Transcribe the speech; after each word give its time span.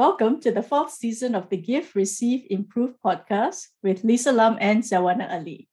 Welcome 0.00 0.40
to 0.40 0.50
the 0.50 0.62
fourth 0.62 0.92
season 0.92 1.34
of 1.34 1.50
the 1.50 1.58
Give, 1.58 1.94
Receive, 1.94 2.46
Improve 2.48 2.94
podcast 3.04 3.66
with 3.82 4.02
Lisa 4.02 4.32
Lam 4.32 4.56
and 4.58 4.82
Zawana 4.82 5.30
Ali. 5.30 5.68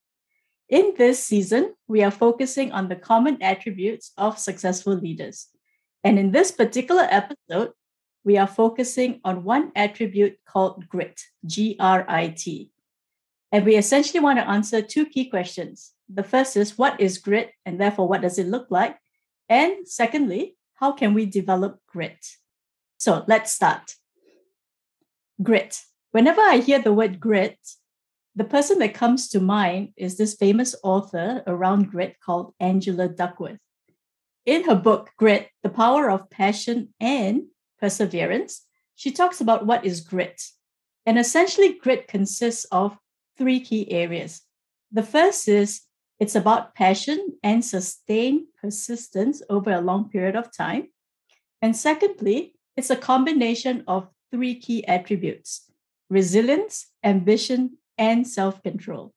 In 0.67 0.95
this 0.97 1.23
season, 1.23 1.75
we 1.87 2.03
are 2.03 2.11
focusing 2.11 2.73
on 2.73 2.89
the 2.89 2.97
common 2.97 3.41
attributes 3.41 4.11
of 4.17 4.37
successful 4.37 4.95
leaders. 4.95 5.47
And 6.03 6.19
in 6.19 6.33
this 6.33 6.51
particular 6.51 7.07
episode, 7.09 7.71
we 8.25 8.37
are 8.37 8.47
focusing 8.47 9.21
on 9.23 9.45
one 9.45 9.71
attribute 9.77 10.35
called 10.45 10.89
grit, 10.89 11.21
G 11.45 11.77
R 11.79 12.03
I 12.09 12.27
T. 12.27 12.69
And 13.53 13.65
we 13.65 13.77
essentially 13.77 14.19
want 14.19 14.39
to 14.39 14.49
answer 14.49 14.81
two 14.81 15.05
key 15.05 15.29
questions. 15.29 15.93
The 16.09 16.23
first 16.23 16.57
is 16.57 16.77
what 16.77 16.99
is 16.99 17.17
grit, 17.17 17.51
and 17.65 17.79
therefore, 17.79 18.09
what 18.09 18.23
does 18.23 18.37
it 18.37 18.47
look 18.47 18.67
like? 18.69 18.97
And 19.47 19.87
secondly, 19.87 20.57
how 20.73 20.91
can 20.91 21.13
we 21.13 21.25
develop 21.27 21.79
grit? 21.87 22.25
So 22.97 23.23
let's 23.25 23.53
start. 23.53 23.95
Grit. 25.41 25.81
Whenever 26.11 26.41
I 26.41 26.57
hear 26.57 26.79
the 26.79 26.93
word 26.93 27.19
grit, 27.19 27.59
the 28.35 28.43
person 28.43 28.79
that 28.79 28.93
comes 28.93 29.29
to 29.29 29.39
mind 29.39 29.93
is 29.97 30.17
this 30.17 30.35
famous 30.35 30.75
author 30.83 31.43
around 31.47 31.91
grit 31.91 32.17
called 32.23 32.53
Angela 32.59 33.07
Duckworth. 33.07 33.59
In 34.45 34.63
her 34.63 34.75
book, 34.75 35.09
Grit 35.17 35.49
The 35.63 35.69
Power 35.69 36.09
of 36.09 36.29
Passion 36.29 36.93
and 36.99 37.47
Perseverance, 37.79 38.65
she 38.95 39.11
talks 39.11 39.41
about 39.41 39.65
what 39.65 39.85
is 39.85 40.01
grit. 40.01 40.41
And 41.05 41.19
essentially, 41.19 41.73
grit 41.73 42.07
consists 42.07 42.65
of 42.65 42.97
three 43.37 43.59
key 43.59 43.91
areas. 43.91 44.41
The 44.91 45.03
first 45.03 45.47
is 45.47 45.81
it's 46.19 46.35
about 46.35 46.73
passion 46.73 47.37
and 47.43 47.63
sustained 47.63 48.47
persistence 48.59 49.41
over 49.49 49.71
a 49.71 49.81
long 49.81 50.09
period 50.09 50.35
of 50.35 50.51
time. 50.51 50.89
And 51.61 51.75
secondly, 51.75 52.55
it's 52.75 52.89
a 52.89 52.95
combination 52.95 53.83
of 53.87 54.09
three 54.31 54.55
key 54.55 54.85
attributes 54.87 55.69
resilience, 56.09 56.87
ambition, 57.03 57.77
and 57.97 58.27
self 58.27 58.61
control. 58.63 59.13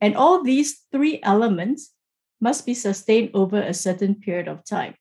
And 0.00 0.16
all 0.16 0.42
these 0.42 0.86
three 0.90 1.20
elements 1.22 1.92
must 2.40 2.64
be 2.64 2.74
sustained 2.74 3.30
over 3.34 3.60
a 3.60 3.74
certain 3.74 4.14
period 4.14 4.48
of 4.48 4.64
time. 4.64 4.94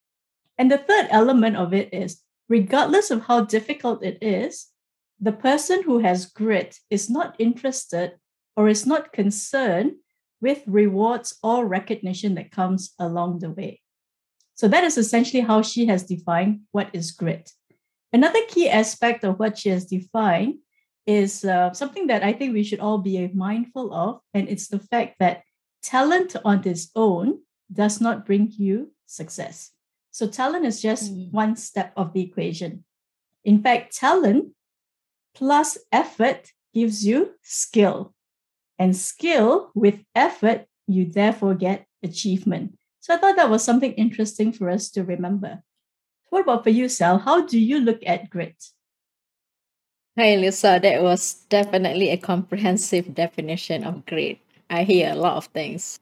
And 0.57 0.69
the 0.69 0.77
third 0.77 1.07
element 1.09 1.55
of 1.55 1.73
it 1.73 1.93
is 1.93 2.21
regardless 2.49 3.11
of 3.11 3.23
how 3.23 3.45
difficult 3.45 4.03
it 4.03 4.17
is, 4.21 4.67
the 5.21 5.31
person 5.31 5.83
who 5.83 5.99
has 5.99 6.25
grit 6.25 6.77
is 6.89 7.09
not 7.09 7.35
interested 7.39 8.13
or 8.57 8.67
is 8.67 8.85
not 8.85 9.13
concerned 9.13 9.93
with 10.41 10.63
rewards 10.65 11.37
or 11.43 11.65
recognition 11.65 12.35
that 12.35 12.51
comes 12.51 12.93
along 12.99 13.39
the 13.39 13.51
way. 13.51 13.81
So 14.55 14.67
that 14.67 14.83
is 14.83 14.97
essentially 14.97 15.41
how 15.41 15.61
she 15.61 15.85
has 15.85 16.03
defined 16.03 16.61
what 16.71 16.89
is 16.93 17.11
grit. 17.11 17.51
Another 18.11 18.39
key 18.47 18.69
aspect 18.69 19.23
of 19.23 19.37
what 19.39 19.57
she 19.57 19.69
has 19.69 19.85
defined 19.85 20.55
is 21.05 21.45
uh, 21.45 21.73
something 21.73 22.07
that 22.07 22.23
I 22.23 22.33
think 22.33 22.53
we 22.53 22.63
should 22.63 22.79
all 22.79 22.97
be 22.99 23.27
mindful 23.33 23.93
of, 23.93 24.21
and 24.33 24.47
it's 24.49 24.67
the 24.67 24.79
fact 24.79 25.15
that 25.19 25.43
talent 25.81 26.35
on 26.43 26.67
its 26.67 26.89
own 26.95 27.39
does 27.71 28.01
not 28.01 28.25
bring 28.25 28.51
you 28.57 28.91
success. 29.05 29.71
So, 30.11 30.27
talent 30.27 30.65
is 30.65 30.81
just 30.81 31.13
mm. 31.13 31.31
one 31.31 31.55
step 31.55 31.93
of 31.95 32.13
the 32.13 32.21
equation. 32.21 32.83
In 33.45 33.61
fact, 33.61 33.95
talent 33.95 34.53
plus 35.35 35.77
effort 35.91 36.51
gives 36.73 37.05
you 37.05 37.31
skill, 37.43 38.13
and 38.77 38.95
skill 38.95 39.71
with 39.75 40.03
effort, 40.15 40.65
you 40.87 41.05
therefore 41.05 41.53
get 41.53 41.85
achievement. 42.03 42.77
So, 42.99 43.13
I 43.13 43.17
thought 43.17 43.35
that 43.35 43.49
was 43.49 43.63
something 43.63 43.93
interesting 43.93 44.51
for 44.51 44.69
us 44.69 44.89
to 44.91 45.03
remember. 45.03 45.63
What 46.31 46.41
about 46.41 46.63
for 46.63 46.71
you, 46.71 46.89
Sal? 46.89 47.19
How 47.19 47.45
do 47.45 47.59
you 47.59 47.79
look 47.79 48.01
at 48.03 48.31
grit? 48.31 48.71
Hi, 50.19 50.35
Lisa. 50.35 50.79
That 50.81 51.01
was 51.01 51.45
definitely 51.49 52.09
a 52.09 52.17
comprehensive 52.17 53.15
definition 53.15 53.83
of 53.83 54.05
grit. 54.05 54.37
I 54.69 54.83
hear 54.83 55.11
a 55.11 55.15
lot 55.15 55.37
of 55.37 55.45
things. 55.47 55.99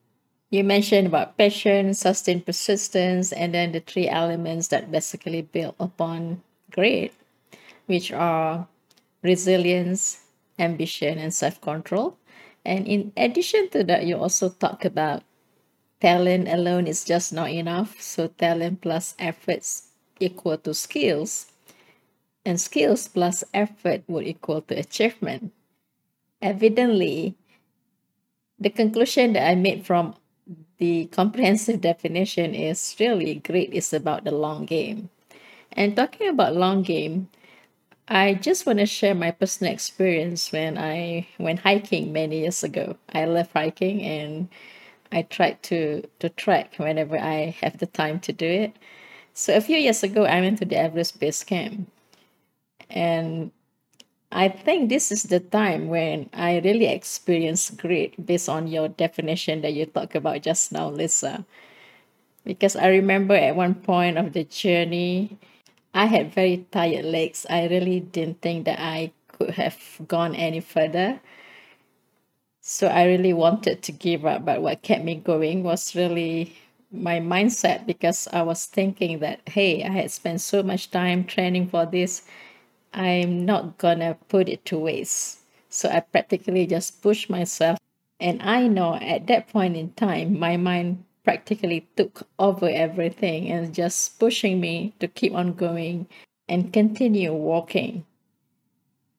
You 0.51 0.63
mentioned 0.63 1.07
about 1.07 1.37
passion, 1.37 1.93
sustained 1.93 2.45
persistence, 2.45 3.31
and 3.33 3.53
then 3.53 3.71
the 3.73 3.79
three 3.81 4.09
elements 4.09 4.69
that 4.69 4.91
basically 4.91 5.43
build 5.43 5.75
upon 5.79 6.43
grit, 6.71 7.13
which 7.87 8.11
are 8.13 8.67
resilience, 9.23 10.21
ambition, 10.59 11.17
and 11.19 11.33
self 11.33 11.61
control. 11.61 12.17
And 12.65 12.87
in 12.87 13.13
addition 13.17 13.69
to 13.71 13.83
that, 13.85 14.05
you 14.05 14.17
also 14.17 14.49
talk 14.49 14.85
about 14.85 15.23
talent 16.01 16.47
alone 16.49 16.87
is 16.87 17.05
just 17.05 17.33
not 17.33 17.51
enough. 17.51 18.01
So, 18.01 18.27
talent 18.27 18.81
plus 18.81 19.15
efforts 19.19 19.86
equal 20.19 20.57
to 20.59 20.73
skills, 20.73 21.51
and 22.45 22.59
skills 22.59 23.07
plus 23.07 23.43
effort 23.53 24.03
would 24.07 24.27
equal 24.27 24.61
to 24.61 24.75
achievement. 24.79 25.53
Evidently, 26.41 27.35
the 28.59 28.69
conclusion 28.69 29.33
that 29.33 29.47
I 29.47 29.55
made 29.55 29.85
from 29.85 30.15
the 30.77 31.05
comprehensive 31.07 31.81
definition 31.81 32.55
is 32.55 32.95
really 32.99 33.35
great 33.35 33.73
is 33.73 33.93
about 33.93 34.23
the 34.23 34.31
long 34.31 34.65
game. 34.65 35.09
And 35.71 35.95
talking 35.95 36.29
about 36.29 36.55
long 36.55 36.83
game, 36.83 37.29
I 38.07 38.35
just 38.35 38.65
want 38.65 38.79
to 38.79 38.85
share 38.85 39.13
my 39.13 39.31
personal 39.31 39.73
experience 39.73 40.51
when 40.51 40.77
I 40.77 41.27
went 41.37 41.59
hiking 41.59 42.13
many 42.13 42.39
years 42.41 42.63
ago. 42.63 42.95
I 43.13 43.25
love 43.25 43.51
hiking 43.51 44.01
and 44.01 44.47
I 45.11 45.23
tried 45.23 45.61
to 45.63 46.03
to 46.19 46.29
trek 46.29 46.75
whenever 46.77 47.17
I 47.17 47.55
have 47.61 47.77
the 47.79 47.85
time 47.85 48.19
to 48.21 48.33
do 48.33 48.45
it. 48.45 48.77
So 49.37 49.55
a 49.55 49.61
few 49.61 49.77
years 49.77 50.01
ago, 50.01 50.25
I 50.25 50.41
went 50.41 50.57
to 50.57 50.65
the 50.65 50.77
Everest 50.77 51.19
Base 51.19 51.43
Camp. 51.43 51.87
And 52.89 53.51
I 54.31 54.49
think 54.49 54.89
this 54.89 55.11
is 55.11 55.29
the 55.29 55.39
time 55.39 55.89
when 55.89 56.31
I 56.33 56.57
really 56.57 56.87
experienced 56.87 57.77
grit 57.77 58.17
based 58.17 58.49
on 58.49 58.65
your 58.65 58.87
definition 58.87 59.61
that 59.61 59.73
you 59.73 59.85
talked 59.85 60.15
about 60.15 60.41
just 60.41 60.71
now, 60.71 60.89
Lisa. 60.89 61.45
Because 62.45 62.75
I 62.75 62.87
remember 62.87 63.35
at 63.35 63.55
one 63.55 63.75
point 63.75 64.17
of 64.17 64.33
the 64.33 64.43
journey, 64.43 65.37
I 65.93 66.07
had 66.07 66.33
very 66.33 66.65
tired 66.71 67.05
legs. 67.05 67.45
I 67.47 67.67
really 67.67 67.99
didn't 67.99 68.41
think 68.41 68.65
that 68.65 68.81
I 68.81 69.11
could 69.27 69.51
have 69.51 69.77
gone 70.07 70.33
any 70.33 70.61
further. 70.61 71.19
So 72.61 72.87
I 72.87 73.05
really 73.05 73.33
wanted 73.33 73.83
to 73.83 73.91
give 73.91 74.25
up, 74.25 74.45
but 74.45 74.63
what 74.63 74.81
kept 74.81 75.05
me 75.05 75.13
going 75.13 75.61
was 75.61 75.95
really 75.95 76.57
my 76.91 77.19
mindset 77.19 77.85
because 77.85 78.27
I 78.31 78.41
was 78.43 78.65
thinking 78.65 79.19
that, 79.19 79.41
hey, 79.47 79.83
I 79.83 79.89
had 79.89 80.11
spent 80.11 80.41
so 80.41 80.63
much 80.63 80.91
time 80.91 81.25
training 81.25 81.67
for 81.67 81.85
this. 81.85 82.23
I'm 82.93 83.45
not 83.45 83.77
gonna 83.77 84.17
put 84.29 84.49
it 84.49 84.65
to 84.65 84.77
waste. 84.77 85.39
So 85.69 85.89
I 85.89 85.99
practically 85.99 86.65
just 86.65 87.01
pushed 87.01 87.29
myself. 87.29 87.77
And 88.19 88.41
I 88.41 88.67
know 88.67 88.95
at 88.95 89.27
that 89.27 89.49
point 89.49 89.75
in 89.75 89.91
time, 89.93 90.39
my 90.39 90.57
mind 90.57 91.03
practically 91.23 91.85
took 91.95 92.25
over 92.39 92.69
everything 92.69 93.51
and 93.51 93.75
just 93.75 94.17
pushing 94.17 94.59
me 94.61 94.93
to 94.99 95.07
keep 95.07 95.33
on 95.33 95.53
going 95.53 96.07
and 96.47 96.71
continue 96.71 97.33
walking. 97.33 98.05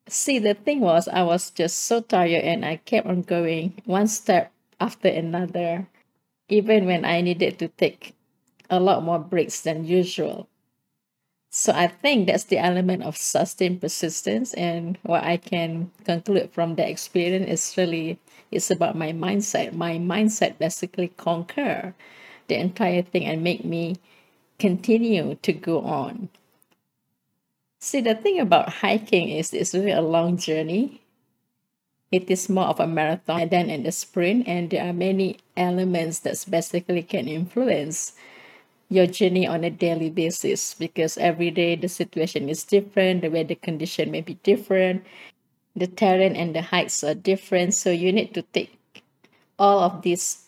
See, 0.08 0.38
the 0.38 0.54
thing 0.54 0.80
was, 0.80 1.06
I 1.06 1.22
was 1.22 1.50
just 1.50 1.80
so 1.80 2.00
tired 2.00 2.42
and 2.42 2.64
I 2.64 2.76
kept 2.76 3.06
on 3.06 3.22
going 3.22 3.82
one 3.84 4.08
step 4.08 4.50
after 4.80 5.08
another 5.08 5.86
even 6.48 6.86
when 6.86 7.04
I 7.04 7.20
needed 7.20 7.58
to 7.58 7.68
take 7.68 8.14
a 8.70 8.80
lot 8.80 9.02
more 9.02 9.18
breaks 9.18 9.60
than 9.60 9.84
usual. 9.84 10.48
So 11.50 11.72
I 11.72 11.88
think 11.88 12.26
that's 12.26 12.44
the 12.44 12.58
element 12.58 13.02
of 13.02 13.16
sustained 13.16 13.80
persistence. 13.80 14.54
And 14.54 14.98
what 15.02 15.24
I 15.24 15.36
can 15.36 15.90
conclude 16.04 16.50
from 16.52 16.76
the 16.76 16.88
experience 16.88 17.48
is 17.48 17.76
really 17.76 18.18
it's 18.50 18.70
about 18.70 18.96
my 18.96 19.12
mindset. 19.12 19.72
My 19.74 19.98
mindset 19.98 20.58
basically 20.58 21.08
conquer 21.08 21.94
the 22.48 22.56
entire 22.56 23.02
thing 23.02 23.24
and 23.24 23.42
make 23.42 23.64
me 23.64 23.96
continue 24.58 25.36
to 25.36 25.52
go 25.52 25.80
on. 25.82 26.28
See, 27.80 28.00
the 28.00 28.14
thing 28.14 28.38
about 28.40 28.68
hiking 28.68 29.28
is 29.28 29.52
it's 29.52 29.74
really 29.74 29.92
a 29.92 30.02
long 30.02 30.36
journey 30.36 31.00
it 32.10 32.30
is 32.30 32.48
more 32.48 32.66
of 32.66 32.80
a 32.80 32.86
marathon 32.86 33.48
than 33.48 33.70
in 33.70 33.82
the 33.82 33.92
sprint 33.92 34.46
and 34.48 34.70
there 34.70 34.88
are 34.88 34.92
many 34.92 35.38
elements 35.56 36.20
that 36.20 36.44
basically 36.48 37.02
can 37.02 37.28
influence 37.28 38.12
your 38.90 39.06
journey 39.06 39.46
on 39.46 39.64
a 39.64 39.70
daily 39.70 40.08
basis 40.08 40.74
because 40.74 41.18
every 41.18 41.50
day 41.50 41.76
the 41.76 41.88
situation 41.88 42.48
is 42.48 42.64
different 42.64 43.20
the 43.20 43.28
weather 43.28 43.54
condition 43.54 44.10
may 44.10 44.22
be 44.22 44.34
different 44.42 45.04
the 45.78 45.86
terrain 45.86 46.36
and 46.36 46.54
the 46.54 46.62
heights 46.62 47.04
are 47.04 47.14
different. 47.14 47.74
So 47.74 47.90
you 47.90 48.12
need 48.12 48.34
to 48.34 48.42
take 48.42 48.78
all 49.58 49.80
of 49.80 50.02
these 50.02 50.44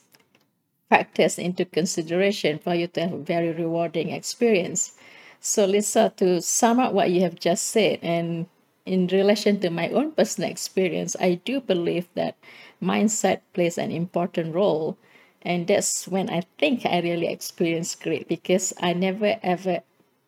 factors 0.89 1.39
into 1.39 1.65
consideration 1.65 2.59
for 2.59 2.75
you 2.75 2.89
to 2.89 3.01
have 3.01 3.13
a 3.13 3.19
very 3.19 3.53
rewarding 3.53 4.11
experience. 4.11 4.93
So 5.41 5.65
lisa 5.65 6.13
to 6.17 6.43
sum 6.43 6.81
up 6.81 6.93
what 6.93 7.11
you 7.11 7.23
have 7.23 7.37
just 7.37 7.69
said 7.69 8.01
and 8.03 8.47
in 8.87 9.07
relation 9.09 9.61
to 9.61 9.71
my 9.71 9.89
own 9.91 10.13
personal 10.13 10.51
experience, 10.51 11.17
I 11.21 11.35
do 11.35 11.61
believe 11.61 12.09
that 12.15 12.37
mindset 12.83 13.41
plays 13.53 13.79
an 13.79 13.91
important 13.91 14.55
role. 14.55 14.97
And 15.43 15.67
that's 15.67 16.07
when 16.09 16.29
I 16.31 16.43
think 16.59 16.85
I 16.85 17.01
really 17.01 17.29
experienced 17.29 18.03
grit 18.03 18.29
because 18.29 18.73
I 18.81 18.93
never, 18.93 19.39
ever, 19.43 19.81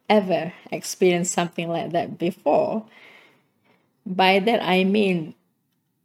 ever 0.08 0.52
experienced 0.70 1.32
something 1.32 1.68
like 1.68 1.90
that 1.92 2.18
before. 2.18 2.86
By 4.04 4.38
that 4.40 4.62
I 4.62 4.84
mean 4.84 5.34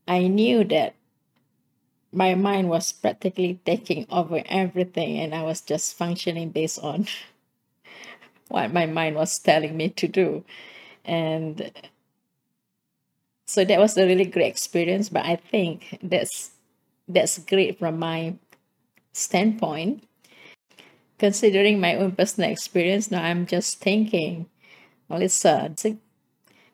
I 0.07 0.27
knew 0.27 0.63
that 0.65 0.95
my 2.13 2.35
mind 2.35 2.69
was 2.69 2.91
practically 2.91 3.59
taking 3.65 4.07
over 4.09 4.41
everything 4.45 5.19
and 5.19 5.35
I 5.35 5.43
was 5.43 5.61
just 5.61 5.95
functioning 5.95 6.49
based 6.49 6.79
on 6.79 7.07
what 8.47 8.73
my 8.73 8.85
mind 8.85 9.15
was 9.15 9.37
telling 9.39 9.75
me 9.75 9.89
to 9.89 10.07
do. 10.07 10.45
And 11.03 11.71
so 13.47 13.63
that 13.63 13.79
was 13.79 13.97
a 13.97 14.05
really 14.05 14.25
great 14.25 14.47
experience, 14.47 15.09
but 15.09 15.25
I 15.25 15.37
think 15.37 15.99
that's 16.03 16.51
that's 17.07 17.39
great 17.39 17.79
from 17.79 17.97
my 17.97 18.35
standpoint. 19.13 20.03
Considering 21.17 21.79
my 21.79 21.95
own 21.95 22.11
personal 22.11 22.51
experience, 22.51 23.09
now 23.09 23.23
I'm 23.23 23.47
just 23.47 23.79
thinking, 23.79 24.45
Melissa, 25.09 25.73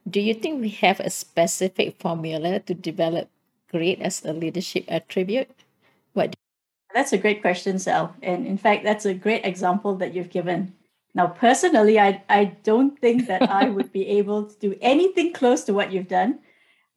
do 0.10 0.20
you 0.20 0.34
think 0.34 0.60
we 0.60 0.70
have 0.70 1.00
a 1.00 1.10
specific 1.10 1.96
formula 2.00 2.60
to 2.60 2.74
develop 2.74 3.30
grit 3.72 4.02
as 4.02 4.26
a 4.26 4.34
leadership 4.34 4.84
attribute? 4.90 5.50
What? 6.14 6.36
That's 6.94 7.14
a 7.14 7.18
great 7.18 7.42
question, 7.42 7.80
Sal. 7.80 8.14
And 8.22 8.46
in 8.46 8.58
fact, 8.58 8.84
that's 8.84 9.06
a 9.06 9.14
great 9.14 9.46
example 9.46 9.96
that 9.96 10.14
you've 10.14 10.30
given. 10.30 10.74
Now, 11.16 11.28
personally, 11.28 12.00
I, 12.00 12.22
I 12.28 12.46
don't 12.64 13.00
think 13.00 13.28
that 13.28 13.50
I 13.50 13.70
would 13.70 13.94
be 13.94 14.08
able 14.08 14.46
to 14.46 14.60
do 14.60 14.76
anything 14.82 15.32
close 15.32 15.64
to 15.66 15.74
what 15.74 15.94
you've 15.94 16.10
done. 16.10 16.40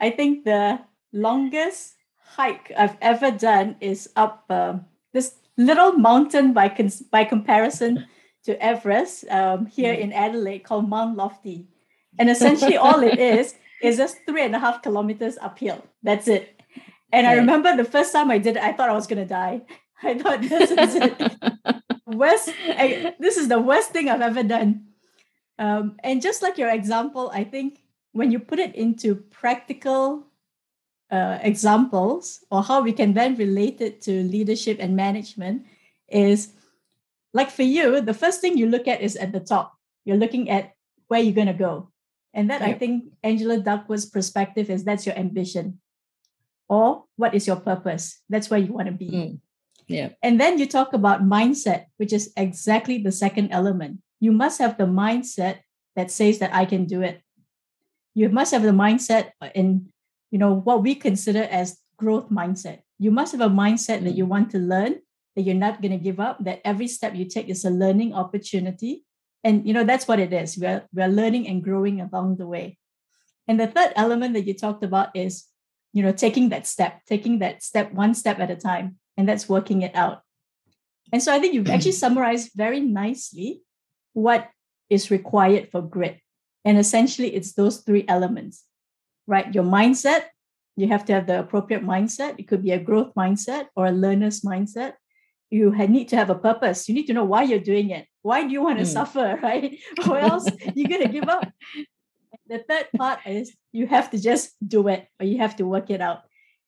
I 0.01 0.11
think 0.11 0.45
the 0.45 0.81
longest 1.13 1.97
hike 2.37 2.73
I've 2.77 2.97
ever 3.01 3.31
done 3.31 3.77
is 3.81 4.11
up 4.17 4.45
um, 4.51 4.85
this 5.13 5.35
little 5.57 5.93
mountain 5.93 6.53
by, 6.53 6.69
cons- 6.69 7.03
by 7.03 7.25
comparison 7.25 8.07
to 8.45 8.63
Everest 8.63 9.29
um, 9.31 9.67
here 9.67 9.95
mm. 9.95 10.01
in 10.01 10.13
Adelaide 10.13 10.61
called 10.61 10.89
Mount 10.89 11.17
Lofty. 11.17 11.67
And 12.19 12.31
essentially, 12.31 12.77
all 12.87 13.03
it 13.03 13.19
is 13.19 13.55
is 13.83 13.97
just 13.97 14.19
three 14.27 14.45
and 14.45 14.55
a 14.55 14.59
half 14.59 14.83
kilometers 14.83 15.39
uphill. 15.41 15.85
That's 16.03 16.29
it. 16.29 16.61
And. 17.13 17.27
I 17.27 17.35
remember 17.35 17.77
the 17.77 17.85
first 17.85 18.13
time 18.13 18.31
I 18.31 18.39
did 18.39 18.57
it, 18.57 18.63
I 18.63 18.73
thought 18.73 18.91
I 18.91 18.95
was 18.95 19.07
going 19.07 19.23
to 19.23 19.29
die. 19.29 19.63
I 20.03 20.19
thought 20.19 20.43
this 20.43 20.71
is 20.71 20.95
it. 20.97 21.33
worst, 22.07 22.51
I, 22.69 23.15
this 23.19 23.37
is 23.37 23.49
the 23.49 23.61
worst 23.61 23.91
thing 23.91 24.09
I've 24.09 24.21
ever 24.21 24.43
done. 24.43 24.87
Um, 25.59 25.97
and 26.05 26.21
just 26.21 26.43
like 26.43 26.59
your 26.59 26.71
example, 26.71 27.31
I 27.33 27.45
think 27.45 27.81
when 28.17 28.33
you 28.33 28.41
put 28.41 28.59
it 28.59 28.75
into 28.75 29.15
practical 29.15 30.27
uh, 31.11 31.39
examples 31.43 32.43
or 32.51 32.63
how 32.63 32.81
we 32.81 32.93
can 32.93 33.13
then 33.13 33.37
relate 33.37 33.81
it 33.81 34.01
to 34.03 34.25
leadership 34.25 34.79
and 34.81 34.97
management 34.97 35.67
is 36.09 36.53
like 37.33 37.51
for 37.51 37.63
you, 37.63 38.01
the 38.01 38.15
first 38.15 38.41
thing 38.41 38.57
you 38.57 38.67
look 38.67 38.89
at 38.89 39.03
is 39.03 39.17
at 39.17 39.33
the 39.33 39.41
top. 39.41 39.77
You're 40.05 40.17
looking 40.17 40.49
at 40.49 40.73
where 41.09 41.21
you're 41.21 41.37
going 41.37 41.53
to 41.53 41.53
go. 41.53 41.93
And 42.33 42.51
that. 42.51 42.63
I 42.63 42.73
think 42.73 43.13
Angela 43.23 43.61
Duckworth's 43.61 44.07
perspective 44.07 44.71
is 44.71 44.85
that's 44.85 45.05
your 45.05 45.17
ambition. 45.17 45.81
Or 46.69 47.05
what 47.17 47.35
is 47.35 47.47
your 47.47 47.57
purpose? 47.57 48.21
That's 48.29 48.51
where 48.51 48.61
you 48.61 48.73
want 48.73 48.89
to 48.89 48.93
be. 48.93 49.11
Mm. 49.11 49.41
Yeah. 49.87 50.09
And 50.23 50.41
then 50.41 50.59
you 50.59 50.67
talk 50.67 50.93
about 50.93 51.23
mindset, 51.23 51.87
which 51.99 52.13
is 52.13 52.33
exactly 52.37 52.99
the 52.99 53.13
second 53.13 53.53
element. 53.53 54.01
You 54.19 54.33
must 54.33 54.59
have 54.59 54.77
the 54.77 54.89
mindset 54.89 55.61
that 55.95 56.11
says 56.11 56.41
that 56.41 56.53
I 56.53 56.65
can 56.65 56.87
do 56.87 57.03
it. 57.03 57.23
You 58.17 58.31
must 58.31 58.51
have 58.53 58.63
the 58.63 58.73
mindset 58.73 59.33
in, 59.55 59.93
you 60.31 60.39
know, 60.39 60.55
what 60.55 60.83
we 60.83 60.95
consider 60.95 61.43
as 61.43 61.77
growth 61.99 62.31
mindset. 62.31 62.81
You 62.99 63.11
must 63.11 63.33
have 63.33 63.43
a 63.43 63.53
mindset 63.53 64.01
mm. 64.01 64.05
that 64.05 64.17
you 64.17 64.25
want 64.25 64.51
to 64.53 64.59
learn, 64.59 65.01
that 65.37 65.43
you're 65.43 65.55
not 65.55 65.83
going 65.83 65.93
to 65.93 66.03
give 66.03 66.19
up, 66.19 66.43
that 66.45 66.63
every 66.65 66.89
step 66.89 67.15
you 67.15 67.27
take 67.27 67.51
is 67.51 67.67
a 67.67 67.71
learning 67.71 68.15
opportunity, 68.15 69.05
and 69.45 69.69
you 69.69 69.75
know 69.75 69.85
that's 69.85 70.09
what 70.09 70.19
it 70.19 70.33
is. 70.33 70.57
We're, 70.57 70.89
we're 70.95 71.13
learning 71.13 71.47
and 71.47 71.63
growing 71.63 72.01
along 72.01 72.39
the 72.39 72.47
way. 72.47 72.79
And 73.47 73.61
the 73.61 73.67
third 73.67 73.93
element 73.97 74.33
that 74.33 74.47
you 74.47 74.55
talked 74.55 74.83
about 74.83 75.15
is 75.15 75.45
you 75.93 76.03
know 76.03 76.13
taking 76.13 76.49
that 76.49 76.67
step 76.67 77.05
taking 77.07 77.39
that 77.41 77.63
step 77.63 77.93
one 77.93 78.15
step 78.15 78.41
at 78.41 78.51
a 78.51 78.57
time 78.57 78.97
and 79.17 79.29
that's 79.29 79.49
working 79.49 79.83
it 79.83 79.95
out. 79.95 80.23
And 81.13 81.23
so 81.23 81.33
i 81.33 81.39
think 81.39 81.55
you've 81.55 81.69
actually 81.69 81.93
summarized 82.05 82.51
very 82.57 82.81
nicely 82.81 83.61
what 84.15 84.49
is 84.89 85.11
required 85.11 85.69
for 85.71 85.83
grit 85.83 86.19
and 86.67 86.79
essentially 86.79 87.35
it's 87.35 87.55
those 87.55 87.79
three 87.79 88.05
elements 88.09 88.65
right 89.27 89.55
your 89.55 89.65
mindset 89.65 90.25
you 90.77 90.89
have 90.89 91.07
to 91.07 91.15
have 91.15 91.27
the 91.27 91.39
appropriate 91.39 91.83
mindset 91.83 92.35
it 92.39 92.47
could 92.47 92.63
be 92.63 92.73
a 92.73 92.79
growth 92.79 93.15
mindset 93.15 93.67
or 93.75 93.87
a 93.87 93.93
learner's 93.93 94.43
mindset 94.43 94.95
you 95.49 95.71
need 95.89 96.09
to 96.09 96.17
have 96.17 96.29
a 96.29 96.35
purpose 96.35 96.89
you 96.89 96.95
need 96.95 97.07
to 97.07 97.15
know 97.15 97.25
why 97.25 97.43
you're 97.43 97.59
doing 97.73 97.91
it 97.91 98.07
why 98.27 98.43
do 98.43 98.51
you 98.51 98.61
want 98.61 98.79
to 98.79 98.85
mm. 98.85 98.93
suffer, 98.93 99.39
right? 99.43 99.79
Or 100.09 100.19
else 100.31 100.51
you're 100.75 100.89
going 100.89 101.07
to 101.07 101.09
give 101.09 101.29
up. 101.29 101.47
The 102.49 102.59
third 102.59 102.87
part 102.97 103.21
is 103.25 103.55
you 103.73 103.87
have 103.87 104.11
to 104.11 104.19
just 104.19 104.51
do 104.67 104.89
it 104.89 105.07
or 105.21 105.27
you 105.27 105.39
have 105.39 105.55
to 105.57 105.65
work 105.65 105.91
it 105.91 106.01
out. 106.01 106.23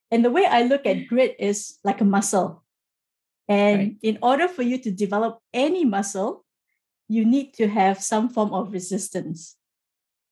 And 0.09 0.23
the 0.23 0.31
way 0.31 0.45
I 0.45 0.63
look 0.63 0.85
at 0.85 1.07
grit 1.07 1.35
is 1.37 1.77
like 1.83 1.99
a 2.01 2.05
muscle. 2.05 2.63
And 3.49 3.77
right. 3.79 3.95
in 4.01 4.19
order 4.21 4.47
for 4.47 4.63
you 4.63 4.77
to 4.79 4.91
develop 4.91 5.39
any 5.53 5.83
muscle, 5.83 6.45
you 7.09 7.25
need 7.25 7.53
to 7.55 7.67
have 7.67 8.01
some 8.01 8.29
form 8.29 8.53
of 8.53 8.71
resistance, 8.71 9.57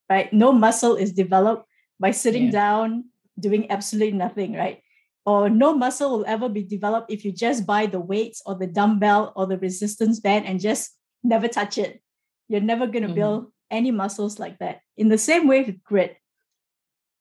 right? 0.10 0.32
No 0.32 0.52
muscle 0.52 0.96
is 0.96 1.14
developed 1.14 1.68
by 2.00 2.12
sitting 2.12 2.46
yeah. 2.46 2.52
down, 2.52 3.06
doing 3.40 3.70
absolutely 3.72 4.18
nothing, 4.18 4.54
right? 4.54 4.82
Or 5.26 5.50
no 5.50 5.74
muscle 5.76 6.12
will 6.12 6.26
ever 6.26 6.48
be 6.48 6.64
developed 6.64 7.12
if 7.12 7.26
you 7.26 7.32
just 7.32 7.66
buy 7.66 7.86
the 7.86 8.00
weights 8.00 8.42
or 8.46 8.56
the 8.56 8.68
dumbbell 8.68 9.34
or 9.36 9.46
the 9.46 9.58
resistance 9.58 10.20
band 10.20 10.46
and 10.46 10.60
just 10.60 10.96
never 11.24 11.48
touch 11.48 11.78
it. 11.78 12.02
You're 12.48 12.62
never 12.62 12.88
going 12.88 13.04
to 13.04 13.10
mm-hmm. 13.10 13.16
build 13.16 13.52
any 13.70 13.92
muscles 13.92 14.40
like 14.40 14.60
that. 14.60 14.82
In 14.96 15.10
the 15.10 15.18
same 15.18 15.48
way 15.48 15.64
with 15.64 15.84
grit, 15.84 16.16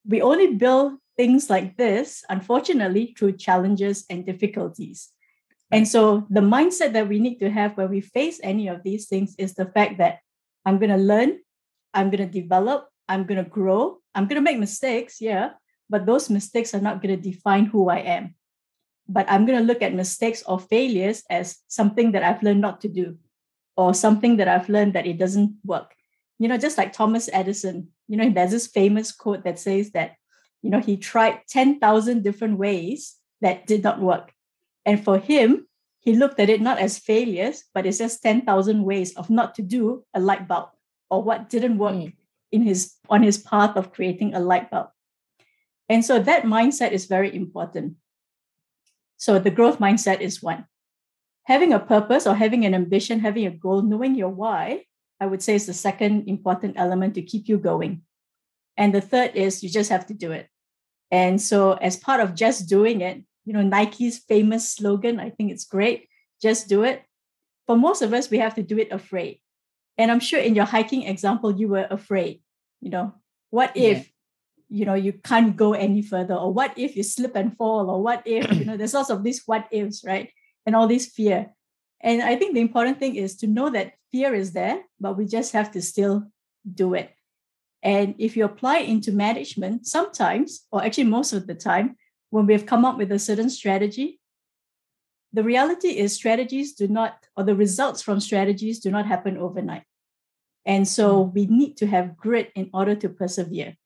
we 0.07 0.23
only 0.23 0.55
build 0.55 0.95
things 1.17 1.51
like 1.51 1.77
this, 1.77 2.23
unfortunately, 2.29 3.15
through 3.19 3.33
challenges 3.33 4.05
and 4.09 4.25
difficulties. 4.25 5.11
And 5.73 5.89
so 5.89 6.27
the 6.31 6.41
mindset 6.41 6.93
that 6.93 7.09
we 7.09 7.19
need 7.19 7.41
to 7.41 7.51
have 7.51 7.77
when 7.77 7.91
we 7.91 8.01
face 8.01 8.39
any 8.43 8.69
of 8.69 8.85
these 8.85 9.09
things 9.09 9.35
is 9.37 9.55
the 9.55 9.67
fact 9.67 9.99
that 9.99 10.21
I'm 10.65 10.79
going 10.79 10.91
to 10.91 10.97
learn, 10.97 11.41
I'm 11.97 12.11
going 12.11 12.29
to 12.29 12.41
develop, 12.41 12.89
I'm 13.09 13.25
going 13.25 13.43
to 13.43 13.49
grow, 13.49 13.99
I'm 14.15 14.27
going 14.27 14.37
to 14.37 14.45
make 14.45 14.59
mistakes, 14.59 15.21
yeah, 15.21 15.51
but 15.89 16.05
those 16.05 16.29
mistakes 16.29 16.75
are 16.75 16.81
not 16.81 17.03
going 17.03 17.17
to 17.17 17.31
define 17.31 17.67
who 17.67 17.89
I 17.89 17.99
am. 17.99 18.35
But 19.09 19.31
I'm 19.31 19.47
going 19.47 19.59
to 19.59 19.65
look 19.65 19.83
at 19.83 19.95
mistakes 19.95 20.43
or 20.47 20.59
failures 20.59 21.23
as 21.31 21.59
something 21.69 22.13
that 22.13 22.23
I've 22.23 22.43
learned 22.43 22.61
not 22.61 22.81
to 22.83 22.89
do 22.89 23.17
or 23.77 23.95
something 23.95 24.37
that 24.39 24.49
I've 24.49 24.69
learned 24.69 24.95
that 24.95 25.07
it 25.07 25.19
doesn't 25.19 25.57
work. 25.65 25.95
You 26.39 26.49
know, 26.49 26.59
just 26.59 26.77
like 26.77 26.93
Thomas 26.93 27.31
Edison, 27.33 27.89
you 28.09 28.17
know, 28.17 28.31
there's 28.31 28.51
this 28.51 28.67
famous 28.67 29.13
quote 29.13 29.45
that 29.45 29.59
says 29.59 29.93
that, 29.93 30.17
you 30.63 30.71
know, 30.71 30.81
he 30.81 30.97
tried 30.97 31.41
10,000 31.49 32.23
different 32.23 32.59
ways 32.59 33.15
that 33.41 33.67
did 33.67 33.83
not 33.83 34.01
work. 34.01 34.33
And 34.85 35.03
for 35.03 35.19
him, 35.19 35.67
he 36.01 36.15
looked 36.15 36.41
at 36.41 36.51
it 36.51 36.61
not 36.61 36.79
as 36.79 36.99
failures, 36.99 37.65
but 37.73 37.87
it's 37.87 37.99
just 37.99 38.23
10,000 38.23 38.83
ways 38.83 39.15
of 39.15 39.31
not 39.31 39.55
to 39.57 39.63
do 39.63 40.05
a 40.15 40.21
light 40.21 40.47
bulb 40.47 40.71
or 41.11 41.23
what 41.23 41.49
didn't 41.49 41.79
work 41.79 41.95
mm. 41.95 42.13
in 42.53 42.63
his 42.63 42.95
on 43.09 43.23
his 43.23 43.39
path 43.39 43.77
of 43.77 43.93
creating 43.93 44.35
a 44.35 44.41
light 44.41 44.71
bulb. 44.71 44.89
And 45.89 46.05
so 46.05 46.19
that 46.19 46.43
mindset 46.43 46.93
is 46.93 47.07
very 47.07 47.35
important. 47.35 47.95
So 49.17 49.39
the 49.39 49.51
growth 49.51 49.79
mindset 49.79 50.21
is 50.21 50.43
one 50.43 50.67
having 51.45 51.73
a 51.73 51.79
purpose 51.79 52.27
or 52.27 52.35
having 52.35 52.65
an 52.65 52.75
ambition, 52.75 53.21
having 53.21 53.47
a 53.47 53.51
goal, 53.51 53.81
knowing 53.81 54.17
your 54.17 54.31
why, 54.31 54.83
I 55.21 55.27
would 55.27 55.43
say 55.43 55.55
is 55.55 55.67
the 55.67 55.73
second 55.73 56.29
important 56.29 56.75
element 56.77 57.15
to 57.15 57.23
keep 57.23 57.49
you 57.49 57.57
going. 57.57 58.03
And 58.77 58.93
the 58.93 59.01
third 59.01 59.37
is 59.37 59.63
you 59.63 59.71
just 59.71 59.91
have 59.91 60.07
to 60.07 60.15
do 60.15 60.33
it. 60.33 60.49
And 61.13 61.41
so, 61.41 61.75
as 61.75 61.97
part 61.97 62.21
of 62.21 62.35
just 62.35 62.69
doing 62.69 63.01
it, 63.01 63.23
you 63.45 63.53
know, 63.53 63.63
Nike's 63.63 64.19
famous 64.19 64.69
slogan, 64.69 65.21
I 65.21 65.31
think 65.31 65.53
it's 65.53 65.65
great 65.65 66.09
just 66.41 66.69
do 66.69 66.85
it. 66.85 67.03
For 67.67 67.77
most 67.77 68.03
of 68.03 68.13
us, 68.13 68.31
we 68.31 68.39
have 68.39 68.55
to 68.57 68.63
do 68.63 68.79
it 68.79 68.93
afraid. 68.93 69.41
And 69.99 70.11
I'm 70.11 70.21
sure 70.21 70.41
in 70.41 70.55
your 70.55 70.67
hiking 70.67 71.03
example, 71.05 71.59
you 71.59 71.69
were 71.69 71.87
afraid. 71.91 72.41
You 72.81 72.91
know, 72.91 73.15
what 73.51 73.77
if, 73.77 73.99
yeah. 73.99 74.05
you 74.69 74.85
know, 74.85 74.95
you 74.95 75.13
can't 75.13 75.57
go 75.57 75.73
any 75.73 76.03
further? 76.03 76.35
Or 76.35 76.53
what 76.53 76.77
if 76.77 76.97
you 76.97 77.03
slip 77.03 77.35
and 77.35 77.57
fall? 77.57 77.89
Or 77.91 78.03
what 78.03 78.23
if, 78.27 78.53
you 78.53 78.65
know, 78.67 78.77
there's 78.77 78.95
lots 78.95 79.11
of 79.11 79.25
these 79.25 79.43
what 79.47 79.67
ifs, 79.71 80.05
right? 80.05 80.31
and 80.67 80.75
all 80.75 80.89
this 80.89 81.07
fear. 81.07 81.51
And 82.03 82.21
I 82.21 82.37
think 82.37 82.55
the 82.55 82.61
important 82.61 82.99
thing 82.99 83.15
is 83.15 83.37
to 83.37 83.47
know 83.47 83.71
that 83.71 83.95
fear 84.13 84.35
is 84.35 84.53
there, 84.53 84.83
but 85.01 85.17
we 85.17 85.25
just 85.25 85.53
have 85.53 85.71
to 85.73 85.81
still 85.81 86.25
do 86.75 86.95
it. 86.95 87.15
And 87.83 88.17
if 88.19 88.37
you 88.37 88.45
apply 88.45 88.79
into 88.79 89.13
management, 89.13 89.87
sometimes, 89.87 90.67
or 90.73 90.85
actually 90.85 91.05
most 91.05 91.33
of 91.33 91.47
the 91.47 91.55
time, 91.55 91.97
when 92.31 92.47
we've 92.47 92.67
come 92.67 92.85
up 92.85 92.99
with 92.99 93.13
a 93.13 93.19
certain 93.19 93.49
strategy, 93.49 94.19
the 95.37 95.45
reality 95.45 95.99
is 95.99 96.15
strategies 96.15 96.73
do 96.73 96.89
not, 96.89 97.27
or 97.37 97.45
the 97.45 97.55
results 97.55 98.03
from 98.03 98.21
strategies 98.21 98.81
do 98.81 98.91
not 98.91 99.07
happen 99.07 99.37
overnight. 99.37 99.85
And 100.65 100.89
so 100.89 101.25
hmm. 101.25 101.33
we 101.35 101.47
need 101.47 101.77
to 101.79 101.87
have 101.87 102.17
grit 102.17 102.51
in 102.55 102.71
order 102.73 102.95
to 102.97 103.09
persevere, 103.09 103.77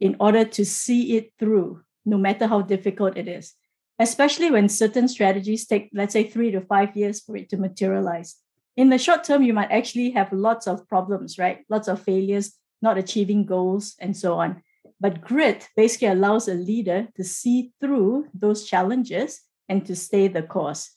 in 0.00 0.16
order 0.18 0.44
to 0.44 0.64
see 0.64 1.16
it 1.16 1.32
through, 1.38 1.82
no 2.04 2.16
matter 2.16 2.46
how 2.46 2.62
difficult 2.62 3.16
it 3.16 3.28
is 3.28 3.54
especially 4.02 4.50
when 4.50 4.68
certain 4.68 5.08
strategies 5.08 5.66
take, 5.66 5.90
let's 5.92 6.12
say, 6.12 6.24
three 6.24 6.50
to 6.50 6.60
five 6.60 6.96
years 6.96 7.20
for 7.20 7.36
it 7.36 7.48
to 7.50 7.56
materialize. 7.56 8.36
In 8.76 8.88
the 8.88 8.98
short 8.98 9.24
term, 9.24 9.42
you 9.42 9.52
might 9.52 9.70
actually 9.70 10.10
have 10.10 10.32
lots 10.32 10.66
of 10.66 10.88
problems, 10.88 11.38
right? 11.38 11.64
Lots 11.68 11.88
of 11.88 12.02
failures, 12.02 12.52
not 12.80 12.98
achieving 12.98 13.44
goals, 13.44 13.94
and 14.00 14.16
so 14.16 14.34
on. 14.34 14.62
But 15.00 15.20
grit 15.20 15.68
basically 15.76 16.08
allows 16.08 16.48
a 16.48 16.54
leader 16.54 17.08
to 17.16 17.24
see 17.24 17.72
through 17.80 18.28
those 18.34 18.64
challenges 18.64 19.40
and 19.68 19.84
to 19.86 19.96
stay 19.96 20.28
the 20.28 20.42
course. 20.42 20.90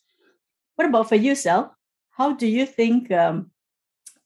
What 0.76 0.88
about 0.90 1.10
for 1.10 1.16
you, 1.16 1.36
Sal? 1.36 1.76
How 2.12 2.34
do 2.34 2.48
you 2.48 2.66
think 2.66 3.12
um, 3.12 3.52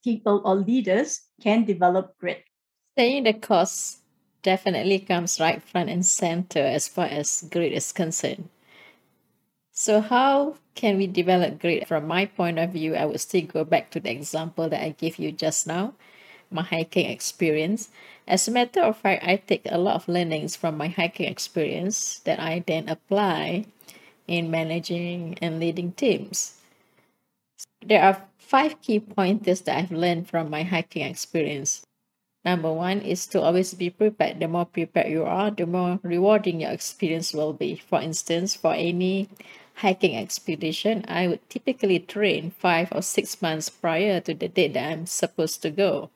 people 0.03 0.41
or 0.45 0.55
leaders 0.55 1.21
can 1.41 1.65
develop 1.65 2.17
grit? 2.19 2.43
Staying 2.95 3.23
the 3.23 3.33
course 3.33 3.97
definitely 4.41 4.99
comes 4.99 5.39
right 5.39 5.61
front 5.61 5.89
and 5.89 6.05
center 6.05 6.59
as 6.59 6.87
far 6.87 7.05
as 7.05 7.47
grit 7.51 7.73
is 7.73 7.91
concerned. 7.91 8.49
So, 9.71 10.01
how 10.01 10.55
can 10.75 10.97
we 10.97 11.07
develop 11.07 11.59
grit? 11.59 11.87
From 11.87 12.07
my 12.07 12.25
point 12.25 12.59
of 12.59 12.71
view, 12.71 12.95
I 12.95 13.05
would 13.05 13.21
still 13.21 13.45
go 13.45 13.63
back 13.63 13.91
to 13.91 13.99
the 13.99 14.11
example 14.11 14.67
that 14.69 14.83
I 14.83 14.89
gave 14.89 15.17
you 15.17 15.31
just 15.31 15.67
now 15.67 15.93
my 16.51 16.63
hiking 16.63 17.09
experience. 17.09 17.89
As 18.27 18.47
a 18.47 18.51
matter 18.51 18.81
of 18.81 18.97
fact, 18.97 19.23
I 19.25 19.37
take 19.37 19.65
a 19.65 19.77
lot 19.77 19.95
of 19.95 20.07
learnings 20.07 20.55
from 20.55 20.77
my 20.77 20.87
hiking 20.87 21.27
experience 21.27 22.19
that 22.25 22.39
I 22.39 22.63
then 22.65 22.89
apply 22.89 23.65
in 24.29 24.51
managing 24.51 25.35
and 25.41 25.59
leading 25.59 25.91
teams. 25.93 26.61
There 27.83 28.03
are 28.03 28.21
five 28.37 28.79
key 28.81 28.99
pointers 28.99 29.61
that 29.61 29.77
I've 29.77 29.91
learned 29.91 30.29
from 30.29 30.49
my 30.49 30.63
hiking 30.63 31.03
experience. 31.03 31.81
Number 32.45 32.71
one 32.71 33.01
is 33.01 33.25
to 33.27 33.41
always 33.41 33.73
be 33.73 33.89
prepared. 33.89 34.39
The 34.39 34.47
more 34.47 34.65
prepared 34.65 35.11
you 35.11 35.25
are, 35.25 35.51
the 35.51 35.65
more 35.65 35.99
rewarding 36.03 36.61
your 36.61 36.71
experience 36.71 37.33
will 37.33 37.53
be. 37.53 37.75
For 37.75 37.99
instance, 38.01 38.55
for 38.55 38.73
any 38.73 39.29
hiking 39.75 40.15
expedition, 40.15 41.03
I 41.07 41.27
would 41.27 41.49
typically 41.49 41.99
train 41.99 42.51
five 42.51 42.89
or 42.91 43.01
six 43.01 43.41
months 43.41 43.69
prior 43.69 44.19
to 44.21 44.33
the 44.33 44.47
date 44.47 44.73
that 44.73 44.91
I'm 44.91 45.05
supposed 45.05 45.61
to 45.63 45.71
go. 45.71 46.11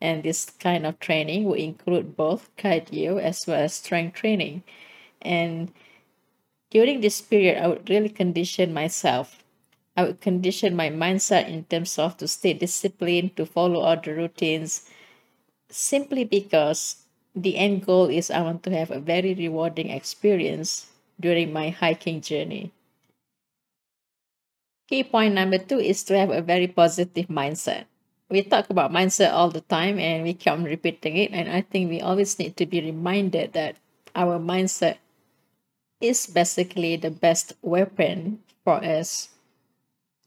And 0.00 0.22
this 0.22 0.46
kind 0.46 0.86
of 0.86 1.00
training 1.00 1.44
will 1.44 1.54
include 1.54 2.16
both 2.16 2.50
cardio 2.56 3.20
as 3.20 3.46
well 3.46 3.60
as 3.60 3.74
strength 3.74 4.16
training. 4.16 4.62
And 5.20 5.72
during 6.72 7.04
this 7.04 7.20
period, 7.20 7.60
I 7.60 7.68
would 7.68 7.88
really 7.92 8.08
condition 8.08 8.72
myself. 8.72 9.44
I 9.94 10.04
would 10.04 10.24
condition 10.24 10.74
my 10.74 10.88
mindset 10.88 11.48
in 11.52 11.64
terms 11.68 11.98
of 11.98 12.16
to 12.16 12.26
stay 12.26 12.54
disciplined, 12.54 13.36
to 13.36 13.44
follow 13.44 13.80
all 13.80 14.00
the 14.00 14.14
routines, 14.14 14.88
simply 15.68 16.24
because 16.24 17.04
the 17.36 17.58
end 17.60 17.84
goal 17.84 18.08
is 18.08 18.30
I 18.30 18.40
want 18.40 18.62
to 18.64 18.72
have 18.72 18.90
a 18.90 19.00
very 19.00 19.34
rewarding 19.34 19.90
experience 19.90 20.88
during 21.20 21.52
my 21.52 21.68
hiking 21.68 22.22
journey. 22.22 22.72
Key 24.88 25.04
point 25.04 25.34
number 25.34 25.58
two 25.58 25.78
is 25.78 26.02
to 26.04 26.18
have 26.18 26.30
a 26.30 26.40
very 26.40 26.68
positive 26.68 27.28
mindset 27.28 27.84
we 28.32 28.42
talk 28.42 28.70
about 28.70 28.90
mindset 28.90 29.30
all 29.30 29.50
the 29.50 29.60
time 29.60 29.98
and 30.00 30.24
we 30.24 30.32
keep 30.32 30.56
repeating 30.64 31.18
it. 31.18 31.30
And 31.32 31.52
I 31.52 31.60
think 31.60 31.90
we 31.90 32.00
always 32.00 32.38
need 32.38 32.56
to 32.56 32.64
be 32.64 32.80
reminded 32.80 33.52
that 33.52 33.76
our 34.16 34.40
mindset 34.40 34.96
is 36.02 36.26
basically 36.26 36.96
the 36.96 37.10
best 37.10 37.54
weapon 37.62 38.40
for 38.64 38.82
us 38.82 39.28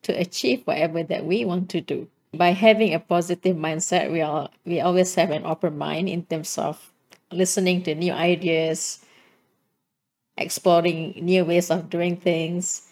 to 0.04 0.14
achieve 0.14 0.66
whatever 0.66 1.04
that 1.04 1.26
we 1.26 1.46
want 1.46 1.70
to 1.70 1.82
do. 1.82 2.08
By 2.34 2.52
having 2.52 2.94
a 2.94 3.00
positive 3.00 3.56
mindset, 3.56 4.12
we 4.12 4.22
are 4.22 4.50
we 4.66 4.82
always 4.82 5.16
have 5.16 5.32
an 5.32 5.46
open 5.46 5.78
mind 5.78 6.10
in 6.10 6.24
terms 6.24 6.58
of 6.58 6.92
listening 7.32 7.84
to 7.84 7.96
new 7.96 8.12
ideas, 8.12 9.00
exploring 10.38 11.16
new 11.22 11.46
ways 11.46 11.72
of 11.72 11.90
doing 11.90 12.18
things, 12.18 12.88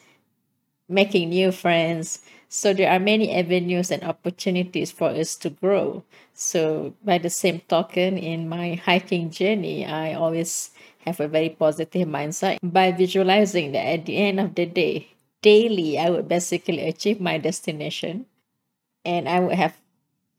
making 0.88 1.30
new 1.30 1.52
friends, 1.52 2.20
so 2.54 2.72
there 2.72 2.92
are 2.92 3.00
many 3.00 3.34
avenues 3.34 3.90
and 3.90 4.04
opportunities 4.04 4.92
for 4.92 5.10
us 5.10 5.36
to 5.38 5.50
grow. 5.50 6.04
So 6.36 6.94
by 7.04 7.18
the 7.18 7.32
same 7.32 7.62
token, 7.62 8.16
in 8.16 8.48
my 8.48 8.76
hiking 8.76 9.32
journey, 9.32 9.88
I 9.88 10.14
always 10.14 10.70
have 11.06 11.20
a 11.20 11.28
very 11.28 11.50
positive 11.50 12.08
mindset 12.08 12.58
by 12.64 12.92
visualizing 12.92 13.72
that 13.74 13.86
at 13.86 14.06
the 14.06 14.18
end 14.18 14.40
of 14.40 14.56
the 14.56 14.66
day, 14.66 15.08
daily, 15.42 16.00
I 16.00 16.10
would 16.10 16.28
basically 16.28 16.82
achieve 16.82 17.20
my 17.20 17.38
destination 17.38 18.26
and 19.06 19.28
I 19.28 19.40
would 19.40 19.56
have 19.56 19.78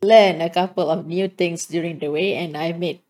learned 0.02 0.42
a 0.42 0.50
couple 0.50 0.90
of 0.90 1.06
new 1.06 1.28
things 1.28 1.66
during 1.66 1.98
the 1.98 2.10
way 2.10 2.34
and 2.34 2.56
I 2.56 2.72
made 2.72 3.00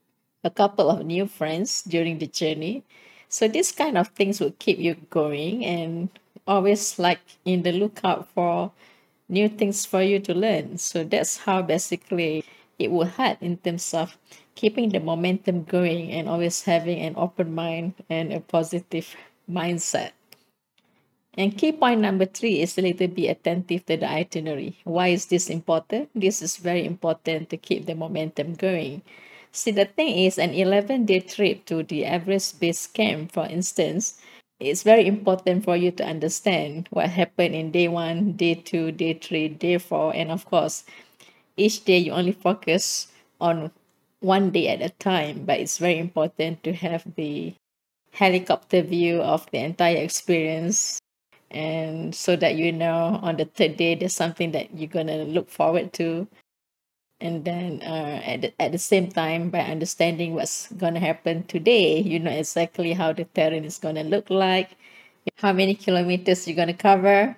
a 0.42 0.50
couple 0.50 0.90
of 0.90 1.06
new 1.06 1.26
friends 1.26 1.82
during 1.82 2.18
the 2.18 2.26
journey. 2.26 2.84
So 3.28 3.48
these 3.48 3.72
kind 3.72 3.98
of 3.98 4.08
things 4.08 4.40
would 4.40 4.58
keep 4.58 4.78
you 4.78 4.94
going 5.10 5.64
and 5.64 6.08
always 6.46 6.98
like 6.98 7.20
in 7.44 7.62
the 7.62 7.72
lookout 7.72 8.28
for 8.28 8.70
new 9.28 9.48
things 9.48 9.86
for 9.86 10.02
you 10.02 10.20
to 10.20 10.34
learn. 10.34 10.78
So 10.78 11.02
that's 11.04 11.38
how 11.38 11.62
basically 11.62 12.44
it 12.78 12.90
will 12.90 13.06
help 13.06 13.42
in 13.42 13.56
terms 13.58 13.94
of 13.94 14.16
keeping 14.54 14.90
the 14.90 15.00
momentum 15.00 15.64
going 15.64 16.10
and 16.10 16.28
always 16.28 16.62
having 16.62 17.00
an 17.00 17.14
open 17.16 17.54
mind 17.54 17.94
and 18.08 18.32
a 18.32 18.40
positive 18.40 19.16
mindset. 19.50 20.12
And 21.36 21.58
key 21.58 21.72
point 21.72 22.00
number 22.00 22.26
three 22.26 22.60
is 22.62 22.74
to 22.74 23.08
be 23.08 23.28
attentive 23.28 23.86
to 23.86 23.96
the 23.96 24.08
itinerary. 24.08 24.78
Why 24.84 25.08
is 25.08 25.26
this 25.26 25.50
important? 25.50 26.10
This 26.14 26.40
is 26.40 26.56
very 26.56 26.86
important 26.86 27.50
to 27.50 27.56
keep 27.56 27.86
the 27.86 27.94
momentum 27.94 28.54
going. 28.54 29.02
See, 29.50 29.72
the 29.72 29.84
thing 29.84 30.18
is, 30.18 30.38
an 30.38 30.50
11 30.50 31.06
day 31.06 31.20
trip 31.20 31.64
to 31.66 31.82
the 31.82 32.04
Everest 32.04 32.60
Base 32.60 32.86
Camp, 32.86 33.32
for 33.32 33.46
instance, 33.46 34.20
it's 34.60 34.82
very 34.82 35.06
important 35.06 35.64
for 35.64 35.76
you 35.76 35.90
to 35.92 36.04
understand 36.04 36.88
what 36.90 37.10
happened 37.10 37.54
in 37.54 37.70
day 37.70 37.88
one, 37.88 38.32
day 38.32 38.54
two, 38.54 38.92
day 38.92 39.14
three, 39.14 39.48
day 39.48 39.78
four, 39.78 40.14
and 40.14 40.30
of 40.30 40.44
course, 40.46 40.84
each 41.56 41.84
day 41.84 41.98
you 41.98 42.12
only 42.12 42.32
focus 42.32 43.08
on 43.40 43.70
one 44.24 44.50
day 44.50 44.68
at 44.68 44.80
a 44.80 44.88
time, 44.88 45.44
but 45.44 45.60
it's 45.60 45.78
very 45.78 45.98
important 45.98 46.64
to 46.64 46.72
have 46.72 47.04
the 47.14 47.54
helicopter 48.10 48.80
view 48.80 49.20
of 49.20 49.48
the 49.50 49.58
entire 49.58 49.98
experience 49.98 51.00
and 51.50 52.14
so 52.14 52.34
that 52.34 52.56
you 52.56 52.72
know 52.72 53.20
on 53.22 53.36
the 53.36 53.44
third 53.44 53.76
day 53.76 53.94
there's 53.94 54.14
something 54.14 54.52
that 54.52 54.76
you're 54.76 54.88
going 54.88 55.06
to 55.06 55.24
look 55.24 55.50
forward 55.50 55.92
to. 55.92 56.26
And 57.20 57.44
then 57.44 57.80
uh, 57.82 58.20
at, 58.24 58.40
the, 58.42 58.52
at 58.60 58.72
the 58.72 58.78
same 58.78 59.08
time 59.08 59.50
by 59.50 59.60
understanding 59.60 60.34
what's 60.34 60.70
going 60.72 60.94
to 60.94 61.00
happen 61.00 61.44
today 61.44 62.00
you 62.00 62.18
know 62.18 62.30
exactly 62.30 62.92
how 62.92 63.12
the 63.12 63.24
terrain 63.24 63.64
is 63.64 63.78
going 63.78 63.94
to 63.94 64.02
look 64.02 64.30
like 64.30 64.76
how 65.36 65.52
many 65.52 65.74
kilometers 65.74 66.46
you're 66.46 66.56
going 66.56 66.68
to 66.68 66.74
cover 66.74 67.36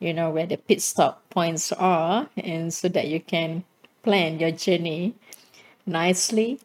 you 0.00 0.12
know 0.12 0.30
where 0.30 0.46
the 0.46 0.56
pit 0.56 0.82
stop 0.82 1.28
points 1.30 1.70
are 1.72 2.28
and 2.38 2.72
so 2.72 2.88
that 2.88 3.06
you 3.06 3.20
can 3.20 3.62
plan 4.02 4.40
your 4.40 4.50
journey 4.50 5.14
nicely 5.86 6.58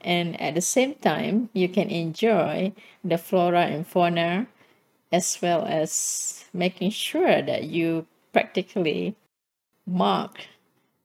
and 0.00 0.40
at 0.40 0.54
the 0.54 0.60
same 0.60 0.94
time 0.96 1.48
you 1.52 1.68
can 1.68 1.88
enjoy 1.90 2.72
the 3.04 3.18
flora 3.18 3.66
and 3.66 3.86
fauna 3.86 4.46
as 5.12 5.38
well 5.42 5.64
as 5.66 6.44
making 6.52 6.90
sure 6.90 7.42
that 7.42 7.64
you 7.64 8.06
practically 8.32 9.14
mark 9.86 10.46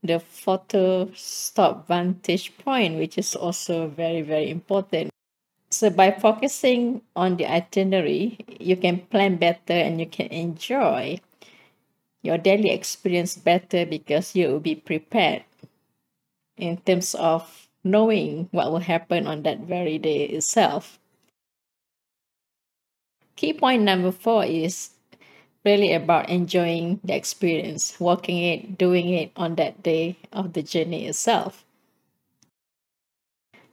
the 0.04 0.20
photo 0.20 1.12
stop 1.14 1.88
vantage 1.88 2.58
point, 2.58 2.98
which 2.98 3.18
is 3.18 3.36
also 3.36 3.88
very, 3.88 4.22
very 4.22 4.50
important. 4.50 5.10
So 5.70 5.90
by 5.90 6.12
focusing 6.12 7.02
on 7.16 7.36
the 7.36 7.46
itinerary, 7.46 8.40
you 8.60 8.78
can 8.78 9.00
plan 9.00 9.36
better 9.36 9.74
and 9.74 10.00
you 10.00 10.06
can 10.06 10.28
enjoy 10.28 11.20
your 12.22 12.38
daily 12.38 12.72
experience 12.72 13.36
better 13.36 13.86
because 13.86 14.36
you 14.36 14.48
will 14.48 14.60
be 14.60 14.76
prepared 14.76 15.44
in 16.58 16.78
terms 16.78 17.16
of 17.16 17.68
knowing 17.84 18.50
what 18.52 18.72
will 18.72 18.84
happen 18.84 19.28
on 19.28 19.44
that 19.44 19.60
very 19.62 19.98
day 19.98 20.26
itself. 20.26 21.00
Key 23.36 23.54
point 23.54 23.84
number 23.84 24.12
four 24.12 24.44
is 24.44 24.90
really 25.64 25.94
about 25.94 26.30
enjoying 26.30 27.00
the 27.04 27.16
experience, 27.16 28.00
walking 28.00 28.38
it, 28.38 28.78
doing 28.78 29.10
it 29.10 29.32
on 29.36 29.56
that 29.56 29.84
day 29.84 30.18
of 30.34 30.54
the 30.54 30.64
journey 30.64 31.06
itself. 31.06 31.64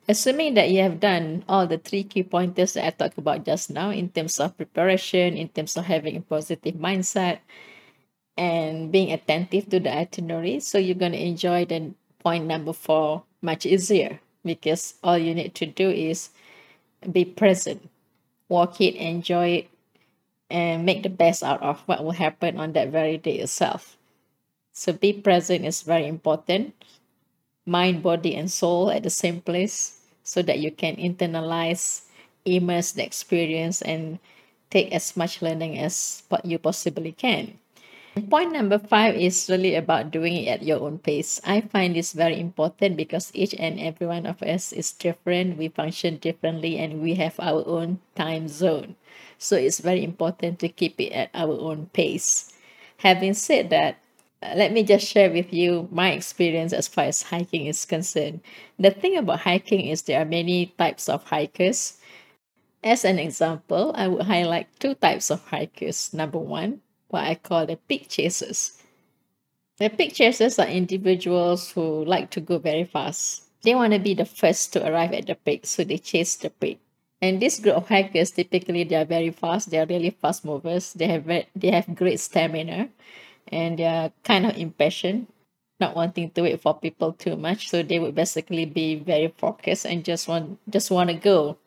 Assuming 0.07 0.53
that 0.55 0.69
you 0.69 0.83
have 0.83 1.01
done 1.01 1.45
all 1.49 1.67
the 1.67 1.79
three 1.79 2.05
key 2.05 2.23
pointers 2.23 2.75
that 2.75 2.85
I 2.85 2.91
talked 2.91 3.17
about 3.17 3.47
just 3.47 3.71
now 3.71 3.89
in 3.89 4.11
terms 4.11 4.39
of 4.39 4.57
preparation, 4.57 5.39
in 5.39 5.49
terms 5.49 5.79
of 5.79 5.87
having 5.87 6.17
a 6.17 6.21
positive 6.21 6.75
mindset, 6.75 7.39
and 8.37 8.93
being 8.93 9.13
attentive 9.13 9.71
to 9.71 9.81
the 9.81 9.97
itinerary, 9.97 10.61
so 10.61 10.77
you're 10.77 10.99
going 10.99 11.13
to 11.13 11.23
enjoy 11.23 11.65
the 11.65 11.95
point 12.25 12.47
number 12.47 12.73
four 12.73 13.23
much 13.43 13.67
easier 13.67 14.19
because 14.45 14.95
all 15.05 15.19
you 15.19 15.35
need 15.35 15.55
to 15.55 15.67
do 15.67 15.91
is 15.91 16.31
be 17.13 17.25
present, 17.25 17.89
walk 18.49 18.81
it, 18.81 18.95
enjoy 18.97 19.49
it, 19.49 19.69
and 20.51 20.85
make 20.85 21.03
the 21.03 21.11
best 21.11 21.43
out 21.43 21.63
of 21.63 21.81
what 21.87 22.03
will 22.03 22.17
happen 22.17 22.59
on 22.59 22.73
that 22.73 22.89
very 22.89 23.19
day 23.19 23.39
itself. 23.39 23.97
So 24.73 24.93
be 24.93 25.13
present 25.13 25.65
is 25.65 25.83
very 25.83 26.07
important. 26.07 26.75
Mind, 27.67 28.03
body, 28.03 28.35
and 28.35 28.51
soul 28.51 28.91
at 28.91 29.03
the 29.03 29.11
same 29.11 29.41
place 29.41 30.01
so 30.23 30.43
that 30.43 30.59
you 30.59 30.71
can 30.71 30.97
internalize, 30.97 32.03
immerse 32.45 32.93
the 32.93 33.05
experience, 33.05 33.81
and 33.81 34.19
take 34.71 34.93
as 34.93 35.17
much 35.17 35.41
learning 35.41 35.79
as 35.79 36.23
you 36.45 36.59
possibly 36.59 37.13
can. 37.13 37.59
Point 38.15 38.53
number 38.53 38.79
five 38.79 39.17
is 39.17 39.51
really 39.51 39.75
about 39.75 40.13
doing 40.13 40.37
it 40.37 40.47
at 40.47 40.63
your 40.63 40.79
own 40.79 40.99
pace. 40.99 41.41
I 41.43 41.63
find 41.63 41.97
this 41.97 42.13
very 42.13 42.39
important 42.39 42.97
because 42.97 43.35
each 43.35 43.55
and 43.59 43.81
every 43.81 44.07
one 44.07 44.25
of 44.25 44.41
us 44.41 44.73
is 44.73 44.93
different. 44.93 45.59
We 45.59 45.67
function 45.67 46.19
differently 46.19 46.79
and 46.79 47.03
we 47.03 47.15
have 47.15 47.35
our 47.41 47.67
own 47.67 47.99
time 48.15 48.47
zone. 48.47 48.95
So 49.37 49.57
it's 49.57 49.81
very 49.81 50.05
important 50.05 50.61
to 50.61 50.69
keep 50.69 51.01
it 51.01 51.11
at 51.11 51.31
our 51.35 51.59
own 51.59 51.91
pace. 51.93 52.55
Having 52.99 53.35
said 53.35 53.71
that, 53.71 53.99
let 54.41 54.71
me 54.71 54.85
just 54.85 55.09
share 55.09 55.31
with 55.31 55.53
you 55.53 55.89
my 55.91 56.13
experience 56.13 56.73
as 56.73 56.87
far 56.87 57.07
as 57.07 57.35
hiking 57.35 57.67
is 57.67 57.85
concerned. 57.85 58.43
The 58.79 58.93
thing 58.93 59.17
about 59.17 59.41
hiking 59.41 59.89
is 59.89 60.03
there 60.03 60.23
are 60.23 60.25
many 60.25 60.67
types 60.79 61.09
of 61.09 61.25
hikers. 61.25 61.99
As 62.85 63.05
an 63.05 63.19
example, 63.19 63.91
I 63.97 64.07
would 64.07 64.27
highlight 64.27 64.69
two 64.79 64.95
types 64.95 65.31
of 65.31 65.43
hikers. 65.49 66.15
Number 66.15 66.39
one, 66.39 66.84
what 67.15 67.25
I 67.25 67.37
call 67.37 67.65
the 67.65 67.77
peak 67.77 68.09
chasers. 68.09 68.83
The 69.79 69.89
peak 69.89 70.15
chasers 70.15 70.59
are 70.59 70.67
individuals 70.67 71.71
who 71.71 72.05
like 72.05 72.31
to 72.31 72.41
go 72.41 72.59
very 72.59 72.85
fast. 72.85 73.45
They 73.63 73.75
want 73.75 73.93
to 73.93 74.01
be 74.01 74.15
the 74.15 74.25
first 74.27 74.73
to 74.73 74.87
arrive 74.87 75.13
at 75.13 75.27
the 75.27 75.37
peak, 75.37 75.65
so 75.65 75.85
they 75.85 75.99
chase 75.99 76.35
the 76.37 76.51
peak. 76.51 76.81
And 77.23 77.41
this 77.41 77.61
group 77.61 77.77
of 77.77 77.89
hikers 77.89 78.33
typically 78.33 78.85
they 78.85 78.97
are 78.97 79.07
very 79.07 79.31
fast. 79.31 79.71
They 79.71 79.79
are 79.79 79.87
really 79.87 80.11
fast 80.11 80.45
movers. 80.45 80.93
They 80.93 81.07
have 81.07 81.23
very, 81.23 81.47
they 81.55 81.71
have 81.71 81.95
great 81.95 82.19
stamina, 82.19 82.89
and 83.49 83.79
they 83.79 83.87
are 83.87 84.11
kind 84.25 84.47
of 84.47 84.59
impatient, 84.59 85.33
not 85.79 85.95
wanting 85.95 86.31
to 86.31 86.43
wait 86.43 86.61
for 86.61 86.75
people 86.75 87.13
too 87.13 87.37
much. 87.37 87.71
So 87.71 87.83
they 87.83 87.99
would 87.99 88.15
basically 88.15 88.67
be 88.67 88.97
very 88.97 89.29
focused 89.39 89.87
and 89.87 90.05
just 90.05 90.27
want 90.27 90.59
just 90.69 90.91
want 90.91 91.11
to 91.11 91.17
go 91.17 91.59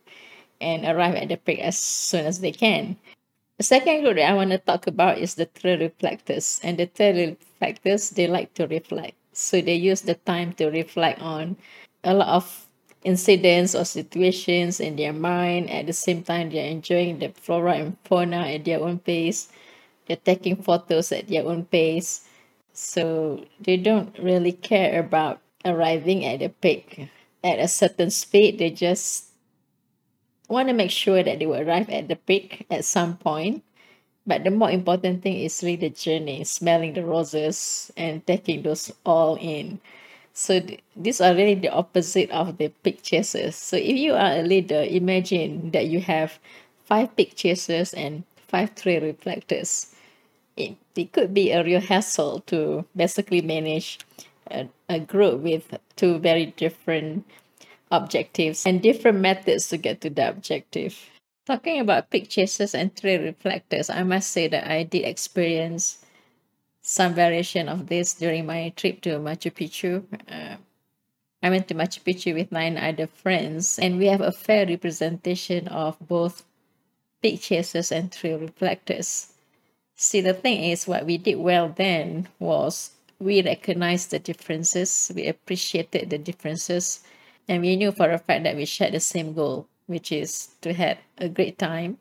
and 0.59 0.85
arrive 0.85 1.15
at 1.15 1.29
the 1.29 1.37
peak 1.37 1.59
as 1.59 1.79
soon 1.79 2.25
as 2.25 2.39
they 2.39 2.51
can. 2.51 2.97
The 3.57 3.63
second 3.63 4.03
group 4.03 4.17
that 4.17 4.29
I 4.29 4.33
want 4.35 4.51
to 4.51 4.59
talk 4.59 4.85
about 4.85 5.17
is 5.17 5.33
the 5.33 5.47
trail 5.47 5.79
reflectors. 5.79 6.59
And 6.63 6.77
the 6.77 6.85
trail 6.85 7.33
reflectors, 7.33 8.11
they 8.11 8.27
like 8.27 8.53
to 8.53 8.67
reflect. 8.67 9.15
So 9.33 9.61
they 9.61 9.75
use 9.75 10.01
the 10.01 10.13
time 10.13 10.53
to 10.53 10.69
reflect 10.69 11.21
on 11.21 11.57
a 12.03 12.13
lot 12.13 12.29
of 12.29 12.67
incidents 13.03 13.73
or 13.73 13.85
situations 13.85 14.79
in 14.79 14.95
their 14.95 15.13
mind. 15.13 15.71
At 15.71 15.87
the 15.87 15.93
same 15.93 16.21
time, 16.21 16.51
they're 16.51 16.69
enjoying 16.69 17.17
the 17.17 17.29
flora 17.29 17.73
and 17.77 17.97
fauna 18.03 18.45
at 18.47 18.65
their 18.65 18.79
own 18.79 18.99
pace. 18.99 19.49
They're 20.05 20.17
taking 20.17 20.57
photos 20.61 21.11
at 21.11 21.27
their 21.27 21.45
own 21.45 21.65
pace. 21.65 22.29
So 22.73 23.43
they 23.59 23.77
don't 23.77 24.17
really 24.19 24.51
care 24.51 24.99
about 24.99 25.41
arriving 25.65 26.25
at 26.25 26.39
the 26.39 26.49
peak 26.49 27.09
at 27.43 27.57
a 27.57 27.67
certain 27.67 28.11
speed. 28.11 28.59
They 28.59 28.69
just 28.69 29.26
want 30.47 30.69
to 30.69 30.73
make 30.73 30.91
sure 30.91 31.23
that 31.23 31.39
they 31.39 31.45
will 31.45 31.61
arrive 31.67 31.89
at 31.89 32.07
the 32.07 32.15
peak 32.15 32.65
at 32.69 32.85
some 32.85 33.17
point. 33.17 33.63
But 34.25 34.43
the 34.43 34.51
more 34.51 34.69
important 34.69 35.23
thing 35.23 35.37
is 35.39 35.63
really 35.63 35.77
the 35.77 35.89
journey, 35.89 36.43
smelling 36.43 36.93
the 36.93 37.03
roses 37.03 37.91
and 37.95 38.25
taking 38.27 38.63
those 38.63 38.91
all 39.05 39.37
in. 39.39 39.79
So 40.33 40.59
th- 40.59 40.81
these 40.95 41.21
are 41.21 41.33
really 41.33 41.55
the 41.55 41.69
opposite 41.69 42.29
of 42.31 42.57
the 42.57 42.69
peak 42.83 43.01
chasers. 43.01 43.55
So 43.55 43.77
if 43.77 43.97
you 43.97 44.13
are 44.13 44.39
a 44.39 44.43
leader, 44.43 44.83
imagine 44.83 45.71
that 45.71 45.87
you 45.87 46.01
have 46.01 46.39
five 46.85 47.15
peak 47.15 47.35
chasers 47.35 47.93
and 47.93 48.23
five 48.47 48.75
trail 48.75 49.01
reflectors. 49.01 49.95
It, 50.57 50.75
it 50.95 51.11
could 51.13 51.33
be 51.33 51.51
a 51.51 51.63
real 51.63 51.81
hassle 51.81 52.41
to 52.47 52.85
basically 52.95 53.41
manage 53.41 53.99
a, 54.51 54.67
a 54.89 54.99
group 54.99 55.41
with 55.41 55.77
two 55.95 56.19
very 56.19 56.47
different 56.57 57.25
objectives 57.91 58.65
and 58.65 58.81
different 58.81 59.19
methods 59.19 59.69
to 59.69 59.77
get 59.77 60.01
to 60.01 60.09
the 60.09 60.29
objective. 60.29 60.97
Talking 61.45 61.79
about 61.79 62.09
peak 62.09 62.29
chasers 62.29 62.75
and 62.75 62.95
trail 62.95 63.21
reflectors, 63.21 63.89
I 63.89 64.03
must 64.03 64.31
say 64.31 64.47
that 64.49 64.69
I 64.69 64.83
did 64.83 65.05
experience 65.05 66.05
some 66.81 67.13
variation 67.13 67.69
of 67.69 67.87
this 67.87 68.13
during 68.13 68.45
my 68.45 68.69
trip 68.75 69.01
to 69.01 69.19
Machu 69.19 69.51
Picchu. 69.51 70.03
Uh, 70.29 70.57
I 71.43 71.49
went 71.49 71.67
to 71.67 71.75
Machu 71.75 72.01
Picchu 72.03 72.33
with 72.33 72.51
nine 72.51 72.77
other 72.77 73.07
friends, 73.07 73.79
and 73.79 73.97
we 73.97 74.07
have 74.07 74.21
a 74.21 74.31
fair 74.31 74.65
representation 74.65 75.67
of 75.67 75.97
both 75.99 76.43
peak 77.21 77.41
chasers 77.41 77.91
and 77.91 78.11
trail 78.11 78.39
reflectors. 78.39 79.33
See, 79.95 80.21
the 80.21 80.33
thing 80.33 80.63
is, 80.63 80.87
what 80.87 81.05
we 81.05 81.17
did 81.17 81.35
well 81.35 81.69
then 81.69 82.27
was 82.39 82.91
we 83.19 83.41
recognized 83.41 84.11
the 84.11 84.19
differences, 84.19 85.11
we 85.15 85.27
appreciated 85.27 86.09
the 86.09 86.17
differences, 86.17 87.03
and 87.47 87.61
we 87.61 87.75
knew 87.75 87.91
for 87.91 88.11
a 88.11 88.17
fact 88.17 88.43
that 88.43 88.55
we 88.55 88.65
shared 88.65 88.93
the 88.93 88.99
same 88.99 89.33
goal, 89.33 89.67
which 89.87 90.11
is 90.11 90.49
to 90.61 90.73
have 90.73 90.97
a 91.17 91.29
great 91.29 91.57
time 91.57 91.97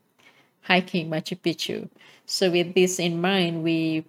hiking 0.63 1.11
Machu 1.11 1.39
Picchu. 1.41 1.89
So, 2.27 2.51
with 2.51 2.75
this 2.75 2.99
in 3.01 3.21
mind, 3.21 3.63
we 3.65 4.05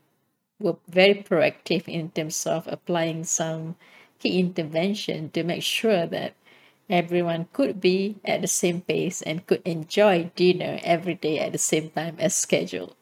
were 0.59 0.77
very 0.87 1.15
proactive 1.15 1.87
in 1.87 2.11
terms 2.11 2.45
of 2.47 2.67
applying 2.67 3.23
some 3.25 3.75
key 4.19 4.39
intervention 4.39 5.31
to 5.31 5.43
make 5.43 5.63
sure 5.63 6.05
that 6.07 6.35
everyone 6.89 7.47
could 7.53 7.81
be 7.81 8.17
at 8.25 8.41
the 8.41 8.47
same 8.47 8.81
pace 8.81 9.21
and 9.23 9.45
could 9.47 9.61
enjoy 9.65 10.31
dinner 10.35 10.79
every 10.83 11.15
day 11.15 11.39
at 11.39 11.53
the 11.53 11.57
same 11.57 11.89
time 11.91 12.15
as 12.19 12.35
scheduled. 12.35 12.95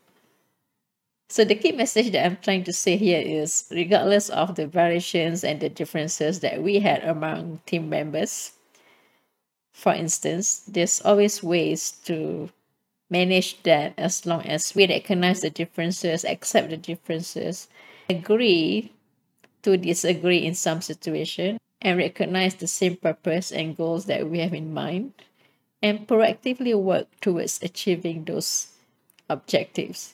So 1.28 1.44
the 1.44 1.56
key 1.56 1.72
message 1.72 2.12
that 2.12 2.26
I'm 2.26 2.38
trying 2.38 2.64
to 2.66 2.74
say 2.74 2.98
here 2.98 3.22
is 3.22 3.66
regardless 3.72 4.30
of 4.30 4.56
the 4.56 4.68
variations 4.68 5.44
and 5.44 5.60
the 5.60 5.70
differences 5.70 6.40
that 6.42 6.62
we 6.62 6.80
had 6.80 7.04
among 7.04 7.62
team 7.66 7.90
members, 7.90 8.52
for 9.74 9.94
instance, 9.94 10.60
there's 10.68 11.02
always 11.02 11.44
ways 11.44 11.92
to 12.06 12.50
manage 13.10 13.62
that 13.64 13.94
as 13.98 14.26
long 14.26 14.42
as 14.44 14.74
we 14.76 14.88
recognize 14.88 15.42
the 15.42 15.50
differences, 15.50 16.24
accept 16.24 16.70
the 16.70 16.78
differences, 16.78 17.68
agree 18.10 18.94
to 19.64 19.78
disagree 19.78 20.46
in 20.46 20.56
some 20.56 20.82
situation, 20.82 21.58
and 21.82 21.98
recognize 21.98 22.56
the 22.56 22.68
same 22.68 22.96
purpose 22.96 23.52
and 23.52 23.76
goals 23.76 24.06
that 24.06 24.30
we 24.30 24.40
have 24.40 24.54
in 24.54 24.74
mind, 24.74 25.14
and 25.82 26.08
proactively 26.08 26.74
work 26.80 27.08
towards 27.20 27.62
achieving 27.62 28.24
those 28.26 28.68
objectives. 29.30 30.14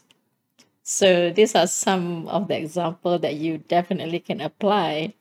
So 0.83 1.31
these 1.31 1.55
are 1.55 1.67
some 1.67 2.27
of 2.27 2.47
the 2.47 2.57
example 2.57 3.19
that 3.19 3.35
you 3.35 3.59
definitely 3.59 4.19
can 4.19 4.41
apply 4.41 5.13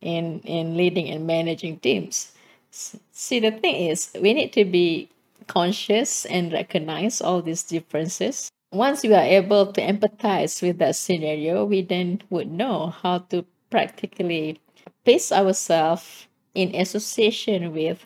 in 0.00 0.40
in 0.40 0.76
leading 0.76 1.08
and 1.10 1.26
managing 1.26 1.78
teams. 1.78 2.32
See, 2.70 3.40
the 3.40 3.50
thing 3.50 3.90
is, 3.90 4.10
we 4.20 4.34
need 4.34 4.52
to 4.52 4.64
be 4.64 5.08
conscious 5.46 6.26
and 6.26 6.52
recognize 6.52 7.20
all 7.20 7.42
these 7.42 7.62
differences. 7.62 8.50
Once 8.72 9.02
we 9.02 9.14
are 9.14 9.24
able 9.24 9.72
to 9.72 9.80
empathize 9.80 10.62
with 10.62 10.78
that 10.78 10.94
scenario, 10.94 11.64
we 11.64 11.82
then 11.82 12.20
would 12.30 12.50
know 12.50 12.88
how 13.02 13.18
to 13.30 13.44
practically 13.70 14.60
place 15.04 15.32
ourselves 15.32 16.26
in 16.54 16.74
association 16.74 17.72
with 17.72 18.04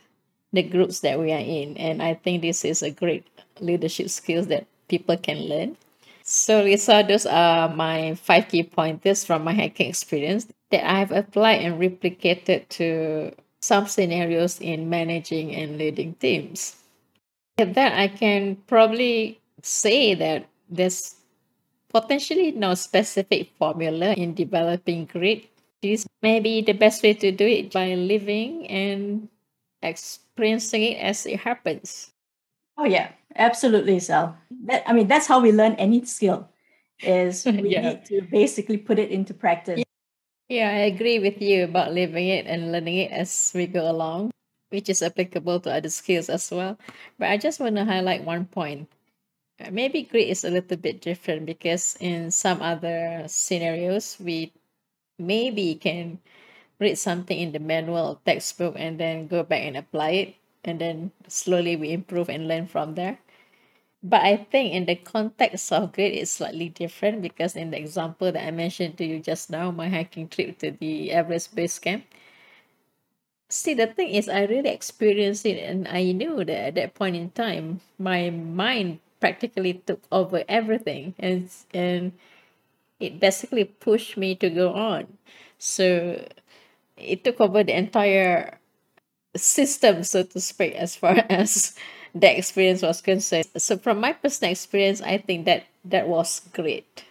the 0.53 0.63
groups 0.63 1.01
that 1.01 1.19
we 1.19 1.33
are 1.33 1.39
in. 1.39 1.77
And 1.77 2.03
I 2.03 2.15
think 2.15 2.43
this 2.43 2.65
is 2.65 2.83
a 2.83 2.91
great 2.91 3.27
leadership 3.61 4.09
skills 4.09 4.47
that 4.49 4.67
people 4.89 5.17
can 5.17 5.49
learn. 5.49 5.77
So, 6.25 6.63
Lisa, 6.63 7.05
those 7.07 7.27
are 7.27 7.69
my 7.69 8.15
five 8.15 8.49
key 8.49 8.63
pointers 8.63 9.25
from 9.25 9.45
my 9.45 9.53
hacking 9.53 9.89
experience 9.89 10.47
that 10.71 10.89
I 10.89 10.99
have 11.01 11.13
applied 11.13 11.63
and 11.63 11.81
replicated 11.81 12.69
to 12.81 13.33
some 13.61 13.87
scenarios 13.87 14.61
in 14.61 14.89
managing 14.89 15.55
and 15.55 15.79
leading 15.79 16.15
teams. 16.15 16.77
With 17.59 17.75
that, 17.75 17.99
I 17.99 18.09
can 18.09 18.57
probably 18.67 19.41
say 19.63 20.15
that 20.15 20.47
there's 20.71 21.17
potentially 21.89 22.53
no 22.53 22.75
specific 22.75 23.51
formula 23.59 24.15
in 24.15 24.35
developing 24.35 25.07
grit. 25.07 25.49
This 25.83 26.07
may 26.23 26.41
be 26.41 26.63
the 26.63 26.73
best 26.73 27.03
way 27.03 27.15
to 27.15 27.33
do 27.33 27.47
it 27.47 27.73
by 27.73 27.95
living 27.95 28.67
and 28.69 29.29
experiencing 29.83 30.83
it 30.83 30.99
as 30.99 31.27
it 31.27 31.41
happens. 31.41 32.13
Oh 32.79 32.85
yeah, 32.85 33.13
absolutely, 33.37 33.99
Sal. 34.01 34.37
That 34.65 34.83
I 34.87 34.93
mean, 34.93 35.09
that's 35.09 35.27
how 35.27 35.41
we 35.41 35.53
learn 35.53 35.75
any 35.75 36.05
skill. 36.05 36.49
Is 37.03 37.45
we 37.47 37.71
Yeah. 37.71 37.81
need 37.83 38.05
to 38.07 38.23
basically 38.23 38.77
put 38.79 38.99
it 38.99 39.11
into 39.11 39.35
practice. 39.35 39.83
Yeah, 40.49 40.71
I 40.71 40.87
agree 40.93 41.19
with 41.19 41.43
you 41.43 41.65
about 41.65 41.93
living 41.93 42.29
it 42.29 42.47
and 42.47 42.73
learning 42.73 42.99
it 42.99 43.13
as 43.13 43.53
we 43.55 43.67
go 43.67 43.91
along, 43.91 44.31
which 44.71 44.89
is 44.91 45.03
applicable 45.03 45.61
to 45.61 45.73
other 45.73 45.91
skills 45.91 46.29
as 46.29 46.51
well. 46.51 46.79
But 47.19 47.31
I 47.31 47.39
just 47.39 47.61
want 47.61 47.77
to 47.77 47.85
highlight 47.85 48.25
one 48.25 48.47
point. 48.47 48.89
Uh, 49.61 49.71
Maybe 49.71 50.03
grit 50.03 50.29
is 50.29 50.45
a 50.45 50.51
little 50.51 50.77
bit 50.77 51.01
different 51.01 51.47
because 51.47 51.97
in 52.01 52.31
some 52.31 52.63
other 52.63 53.25
scenarios, 53.29 54.19
we 54.21 54.53
maybe 55.19 55.75
can 55.77 56.21
read 56.81 56.97
something 56.99 57.39
in 57.39 57.53
the 57.53 57.61
manual 57.61 58.09
or 58.17 58.21
textbook 58.25 58.75
and 58.79 58.99
then 59.01 59.29
go 59.29 59.43
back 59.45 59.63
and 59.63 59.77
apply 59.77 60.11
it. 60.11 60.35
And 60.65 60.81
then 60.81 61.13
slowly 61.29 61.77
we 61.77 61.91
improve 61.91 62.29
and 62.29 62.47
learn 62.47 62.67
from 62.67 62.95
there. 62.95 63.19
But 64.03 64.23
I 64.23 64.37
think 64.37 64.75
in 64.75 64.87
the 64.87 64.97
context 64.97 65.73
of 65.73 65.93
grit, 65.93 66.15
it's 66.15 66.33
slightly 66.33 66.69
different 66.69 67.23
because 67.23 67.55
in 67.55 67.71
the 67.71 67.79
example 67.79 68.33
that 68.33 68.45
I 68.45 68.51
mentioned 68.51 68.99
to 68.99 69.05
you 69.05 69.21
just 69.21 69.51
now, 69.51 69.71
my 69.71 69.89
hiking 69.89 70.29
trip 70.29 70.59
to 70.59 70.73
the 70.73 71.13
Everest 71.13 71.55
Base 71.55 71.79
Camp. 71.79 72.05
See, 73.49 73.75
the 73.75 73.87
thing 73.87 74.09
is, 74.09 74.29
I 74.29 74.45
really 74.45 74.71
experienced 74.71 75.45
it, 75.47 75.59
and 75.63 75.87
I 75.87 76.13
knew 76.13 76.39
that 76.45 76.73
at 76.73 76.75
that 76.77 76.95
point 76.95 77.17
in 77.17 77.31
time, 77.31 77.81
my 77.99 78.31
mind 78.31 78.99
practically 79.21 79.75
took 79.75 80.03
over 80.11 80.43
everything, 80.49 81.15
and 81.19 81.51
and 81.75 82.13
it 82.99 83.21
basically 83.21 83.65
pushed 83.65 84.17
me 84.17 84.35
to 84.37 84.49
go 84.51 84.73
on. 84.73 85.19
So 85.59 86.25
it 86.97 87.25
took 87.25 87.41
over 87.41 87.63
the 87.63 87.77
entire 87.77 88.59
system, 89.37 90.05
so 90.05 90.23
to 90.23 90.41
speak, 90.41 90.75
as 90.75 90.97
far 90.97 91.25
as 91.31 91.75
the 92.15 92.37
experience 92.37 92.83
was 92.83 93.01
concerned. 93.01 93.47
So 93.57 93.79
from 93.79 94.01
my 94.01 94.13
personal 94.13 94.53
experience, 94.53 95.01
I 95.01 95.19
think 95.19 95.47
that 95.47 95.65
that 95.85 96.09
was 96.09 96.41
great. 96.53 97.05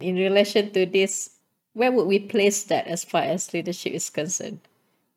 In 0.00 0.16
relation 0.16 0.70
to 0.72 0.86
this, 0.86 1.30
where 1.74 1.92
would 1.92 2.06
we 2.06 2.18
place 2.18 2.64
that 2.64 2.86
as 2.86 3.04
far 3.04 3.22
as 3.22 3.52
leadership 3.52 3.92
is 3.92 4.10
concerned? 4.10 4.60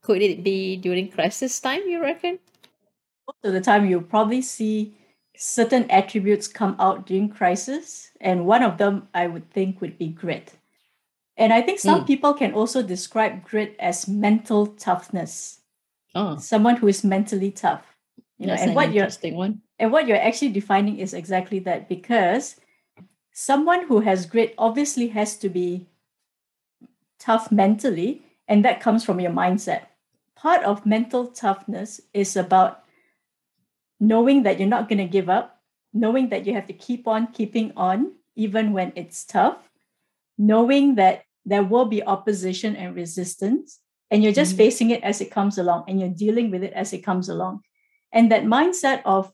Could 0.02 0.22
it 0.22 0.44
be 0.44 0.78
during 0.78 1.10
crisis 1.10 1.60
time, 1.60 1.82
you 1.88 2.02
reckon? 2.02 2.40
Most 3.28 3.46
of 3.46 3.54
the 3.54 3.62
time, 3.62 3.88
you 3.88 4.02
probably 4.02 4.42
see 4.42 4.94
certain 5.36 5.90
attributes 5.90 6.48
come 6.48 6.76
out 6.80 7.06
during 7.06 7.30
crisis. 7.30 8.12
And 8.20 8.46
one 8.46 8.64
of 8.64 8.78
them, 8.78 9.08
I 9.14 9.28
would 9.28 9.50
think, 9.52 9.82
would 9.82 9.98
be 9.98 10.08
grit. 10.08 10.54
And 11.38 11.54
I 11.54 11.62
think 11.62 11.80
some 11.80 12.02
mm. 12.02 12.08
people 12.08 12.34
can 12.34 12.54
also 12.54 12.84
describe 12.84 13.44
grit 13.44 13.76
as 13.80 14.08
mental 14.08 14.68
toughness. 14.68 15.61
Oh. 16.14 16.38
Someone 16.38 16.78
who 16.78 16.88
is 16.88 17.04
mentally 17.04 17.52
tough. 17.52 17.86
You 18.38 18.48
know, 18.48 18.54
That's 18.54 18.64
and 18.64 18.76
what 18.76 18.92
you're 18.94 19.10
one. 19.36 19.62
And 19.78 19.92
what 19.92 20.08
you're 20.08 20.18
actually 20.18 20.52
defining 20.52 20.98
is 20.98 21.14
exactly 21.14 21.60
that 21.60 21.88
because 21.88 22.56
someone 23.32 23.86
who 23.86 24.00
has 24.02 24.26
grit 24.26 24.54
obviously 24.58 25.10
has 25.10 25.38
to 25.38 25.50
be 25.50 25.88
tough 27.20 27.52
mentally, 27.52 28.24
and 28.48 28.66
that 28.66 28.82
comes 28.82 29.06
from 29.06 29.20
your 29.20 29.32
mindset. 29.32 29.84
Part 30.36 30.64
of 30.64 30.88
mental 30.88 31.28
toughness 31.28 32.02
is 32.14 32.36
about 32.36 32.84
knowing 34.00 34.42
that 34.44 34.60
you're 34.60 34.68
not 34.68 34.90
going 34.90 34.98
to 34.98 35.06
give 35.06 35.30
up, 35.30 35.62
knowing 35.94 36.30
that 36.30 36.48
you 36.48 36.54
have 36.54 36.66
to 36.66 36.74
keep 36.74 37.08
on 37.08 37.28
keeping 37.28 37.72
on, 37.78 38.14
even 38.36 38.74
when 38.74 38.92
it's 38.96 39.24
tough, 39.24 39.70
knowing 40.38 40.96
that 40.96 41.26
there 41.46 41.64
will 41.64 41.86
be 41.86 42.02
opposition 42.02 42.76
and 42.76 42.96
resistance, 42.96 43.81
and 44.12 44.22
you're 44.22 44.34
just 44.34 44.52
mm-hmm. 44.52 44.58
facing 44.58 44.90
it 44.92 45.04
as 45.04 45.22
it 45.22 45.32
comes 45.32 45.58
along 45.58 45.86
and 45.88 46.00
you're 46.00 46.10
dealing 46.10 46.52
with 46.52 46.64
it 46.64 46.74
as 46.74 46.92
it 46.92 47.00
comes 47.00 47.30
along. 47.30 47.62
And 48.12 48.32
that 48.32 48.44
mindset 48.44 49.02
of 49.06 49.32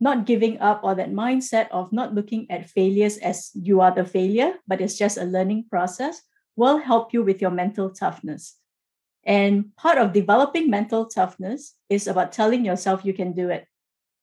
not 0.00 0.24
giving 0.26 0.58
up 0.60 0.80
or 0.82 0.94
that 0.94 1.12
mindset 1.12 1.68
of 1.70 1.92
not 1.92 2.14
looking 2.14 2.50
at 2.50 2.68
failures 2.68 3.18
as 3.18 3.50
you 3.54 3.80
are 3.82 3.94
the 3.94 4.04
failure, 4.04 4.54
but 4.66 4.80
it's 4.80 4.98
just 4.98 5.18
a 5.18 5.24
learning 5.24 5.66
process 5.70 6.20
will 6.56 6.78
help 6.78 7.12
you 7.12 7.22
with 7.22 7.40
your 7.40 7.50
mental 7.50 7.90
toughness. 7.90 8.56
And 9.24 9.74
part 9.76 9.98
of 9.98 10.12
developing 10.12 10.70
mental 10.70 11.06
toughness 11.06 11.74
is 11.88 12.06
about 12.06 12.32
telling 12.32 12.64
yourself 12.64 13.04
you 13.04 13.14
can 13.14 13.32
do 13.32 13.50
it. 13.50 13.66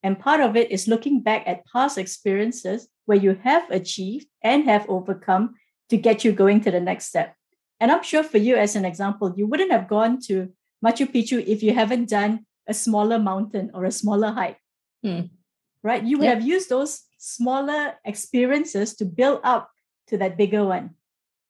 And 0.04 0.20
part 0.20 0.42
of 0.42 0.56
it 0.56 0.72
is 0.72 0.88
looking 0.88 1.22
back 1.22 1.44
at 1.48 1.66
past 1.66 1.98
experiences 1.98 2.88
where 3.06 3.18
you 3.18 3.38
have 3.44 3.70
achieved 3.70 4.28
and 4.44 4.66
have 4.66 4.90
overcome 4.90 5.56
to 5.90 5.98
get 5.98 6.24
you 6.24 6.32
going 6.32 6.62
to 6.62 6.72
the 6.72 6.80
next 6.80 7.06
step. 7.06 7.36
And 7.82 7.92
I'm 7.92 8.04
sure 8.04 8.24
for 8.24 8.38
you, 8.38 8.56
as 8.56 8.76
an 8.76 8.86
example, 8.86 9.34
you 9.36 9.48
wouldn't 9.48 9.72
have 9.72 9.90
gone 9.90 10.22
to 10.28 10.54
Machu 10.86 11.12
Picchu 11.12 11.44
if 11.46 11.64
you 11.64 11.74
haven't 11.74 12.10
done 12.10 12.46
a 12.68 12.76
smaller 12.76 13.18
mountain 13.18 13.72
or 13.74 13.86
a 13.86 13.92
smaller 13.92 14.32
hike. 14.32 14.60
Hmm. 15.04 15.34
Right? 15.82 16.04
You 16.04 16.20
would 16.20 16.30
have 16.30 16.44
used 16.44 16.70
those 16.70 17.02
smaller 17.18 17.96
experiences 18.06 18.94
to 18.98 19.06
build 19.06 19.42
up 19.44 19.72
to 20.08 20.18
that 20.20 20.38
bigger 20.38 20.64
one. 20.64 20.92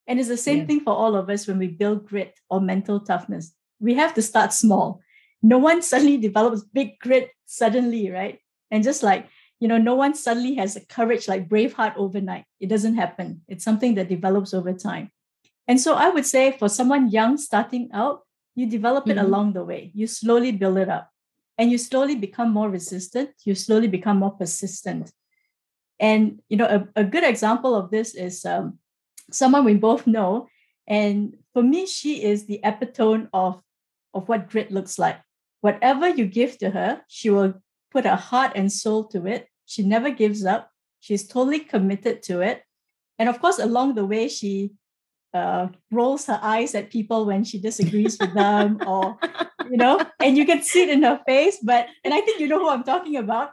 And 0.07 0.19
it's 0.19 0.29
the 0.29 0.37
same 0.37 0.59
yeah. 0.59 0.65
thing 0.67 0.79
for 0.79 0.93
all 0.93 1.17
of 1.17 1.29
us 1.29 1.47
when 1.47 1.59
we 1.59 1.67
build 1.67 2.07
grit 2.07 2.39
or 2.49 2.61
mental 2.61 3.01
toughness. 3.01 3.53
We 3.81 3.93
have 3.95 4.13
to 4.13 4.21
start 4.21 4.53
small. 4.53 5.01
No 5.43 5.57
one 5.57 5.81
suddenly 5.91 6.17
develops 6.17 6.63
big 6.63 6.97
grit 6.99 7.31
suddenly, 7.45 8.09
right? 8.09 8.39
And 8.71 8.85
just 8.85 9.03
like, 9.03 9.27
you 9.59 9.67
know, 9.67 9.77
no 9.77 9.95
one 9.95 10.15
suddenly 10.15 10.55
has 10.55 10.77
a 10.77 10.85
courage 10.85 11.27
like 11.27 11.49
Braveheart 11.49 11.97
overnight. 11.97 12.45
It 12.61 12.69
doesn't 12.69 12.95
happen. 12.95 13.41
It's 13.49 13.65
something 13.65 13.95
that 13.95 14.07
develops 14.07 14.53
over 14.53 14.71
time. 14.71 15.11
And 15.67 15.79
so 15.79 15.95
I 15.95 16.09
would 16.09 16.25
say 16.25 16.51
for 16.57 16.69
someone 16.69 17.09
young 17.09 17.37
starting 17.37 17.89
out, 17.93 18.21
you 18.55 18.65
develop 18.65 19.07
it 19.07 19.17
mm-hmm. 19.17 19.25
along 19.25 19.53
the 19.53 19.63
way. 19.63 19.91
You 19.93 20.07
slowly 20.07 20.51
build 20.51 20.77
it 20.77 20.89
up 20.89 21.09
and 21.57 21.71
you 21.71 21.77
slowly 21.77 22.15
become 22.15 22.51
more 22.51 22.69
resistant. 22.69 23.31
You 23.45 23.55
slowly 23.55 23.87
become 23.87 24.17
more 24.17 24.31
persistent. 24.31 25.11
And, 25.99 26.41
you 26.49 26.57
know, 26.57 26.65
a, 26.65 27.01
a 27.01 27.03
good 27.03 27.23
example 27.23 27.75
of 27.75 27.91
this 27.91 28.15
is 28.15 28.43
um, 28.45 28.79
someone 29.31 29.63
we 29.63 29.75
both 29.75 30.07
know. 30.07 30.47
And 30.87 31.37
for 31.53 31.63
me, 31.63 31.85
she 31.85 32.23
is 32.23 32.45
the 32.45 32.59
epitome 32.63 33.27
of, 33.33 33.61
of 34.13 34.27
what 34.27 34.49
grit 34.49 34.71
looks 34.71 34.97
like. 34.97 35.19
Whatever 35.61 36.09
you 36.09 36.25
give 36.25 36.57
to 36.57 36.71
her, 36.71 37.01
she 37.07 37.29
will 37.29 37.53
put 37.91 38.05
her 38.05 38.15
heart 38.15 38.53
and 38.55 38.71
soul 38.71 39.05
to 39.09 39.27
it. 39.27 39.47
She 39.67 39.83
never 39.83 40.09
gives 40.09 40.43
up. 40.43 40.71
She's 40.99 41.27
totally 41.27 41.59
committed 41.59 42.23
to 42.23 42.41
it. 42.41 42.63
And 43.19 43.29
of 43.29 43.39
course, 43.39 43.59
along 43.59 43.95
the 43.95 44.05
way, 44.05 44.27
she 44.27 44.71
uh, 45.33 45.67
rolls 45.91 46.25
her 46.25 46.39
eyes 46.41 46.75
at 46.75 46.91
people 46.91 47.25
when 47.25 47.43
she 47.43 47.59
disagrees 47.59 48.17
with 48.19 48.33
them, 48.33 48.79
or 48.87 49.17
you 49.69 49.77
know, 49.77 49.99
and 50.19 50.37
you 50.37 50.45
can 50.45 50.61
see 50.61 50.83
it 50.83 50.89
in 50.89 51.03
her 51.03 51.21
face. 51.25 51.59
But 51.63 51.87
and 52.03 52.13
I 52.13 52.21
think 52.21 52.39
you 52.39 52.47
know 52.47 52.59
who 52.59 52.69
I'm 52.69 52.83
talking 52.83 53.17
about. 53.17 53.51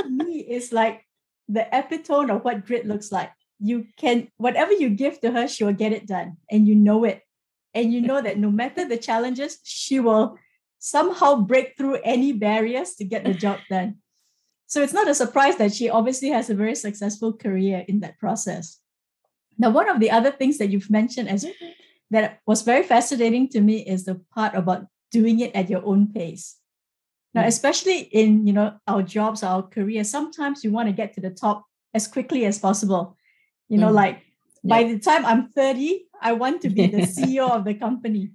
to 0.00 0.08
me, 0.08 0.40
is 0.40 0.72
like 0.72 1.06
the 1.48 1.66
epitome 1.76 2.30
of 2.30 2.44
what 2.44 2.66
grit 2.66 2.86
looks 2.86 3.12
like. 3.12 3.30
You 3.58 3.86
can 3.96 4.28
whatever 4.36 4.72
you 4.72 4.90
give 4.90 5.20
to 5.20 5.30
her, 5.30 5.48
she 5.48 5.64
will 5.64 5.72
get 5.72 5.92
it 5.92 6.06
done, 6.06 6.36
and 6.50 6.66
you 6.66 6.74
know 6.74 7.04
it, 7.04 7.22
and 7.74 7.92
you 7.92 8.00
know 8.00 8.20
that 8.20 8.38
no 8.38 8.50
matter 8.50 8.86
the 8.86 8.98
challenges, 8.98 9.58
she 9.62 10.00
will 10.00 10.38
somehow 10.78 11.36
break 11.36 11.76
through 11.76 11.98
any 12.04 12.32
barriers 12.32 12.94
to 12.94 13.04
get 13.04 13.24
the 13.24 13.34
job 13.34 13.58
done. 13.70 13.96
So 14.66 14.82
it's 14.82 14.92
not 14.92 15.08
a 15.08 15.14
surprise 15.14 15.56
that 15.56 15.72
she 15.72 15.88
obviously 15.88 16.28
has 16.30 16.50
a 16.50 16.54
very 16.54 16.74
successful 16.74 17.32
career 17.32 17.84
in 17.88 18.00
that 18.00 18.18
process. 18.18 18.80
Now, 19.58 19.70
one 19.70 19.88
of 19.88 20.00
the 20.00 20.10
other 20.10 20.30
things 20.30 20.58
that 20.58 20.70
you've 20.70 20.90
mentioned 20.90 21.28
as 21.28 21.46
that 22.10 22.40
was 22.46 22.62
very 22.62 22.82
fascinating 22.82 23.48
to 23.50 23.60
me 23.60 23.78
is 23.86 24.04
the 24.04 24.20
part 24.34 24.54
about 24.54 24.86
doing 25.10 25.40
it 25.40 25.54
at 25.54 25.70
your 25.70 25.84
own 25.84 26.12
pace. 26.12 26.56
Now, 27.34 27.42
mm. 27.42 27.46
especially 27.46 28.00
in 28.00 28.46
you 28.46 28.52
know 28.52 28.74
our 28.86 29.02
jobs, 29.02 29.42
our 29.42 29.62
career, 29.62 30.04
sometimes 30.04 30.64
you 30.64 30.70
want 30.72 30.88
to 30.88 30.92
get 30.92 31.14
to 31.14 31.20
the 31.20 31.30
top 31.30 31.64
as 31.94 32.06
quickly 32.06 32.44
as 32.44 32.58
possible. 32.58 33.16
You 33.68 33.78
know, 33.78 33.90
mm. 33.90 33.94
like 33.94 34.22
yeah. 34.62 34.76
by 34.76 34.84
the 34.84 34.98
time 34.98 35.24
I'm 35.24 35.48
30, 35.50 36.06
I 36.20 36.32
want 36.32 36.62
to 36.62 36.70
be 36.70 36.86
the 36.86 36.98
CEO 37.16 37.50
of 37.50 37.64
the 37.64 37.74
company. 37.74 38.30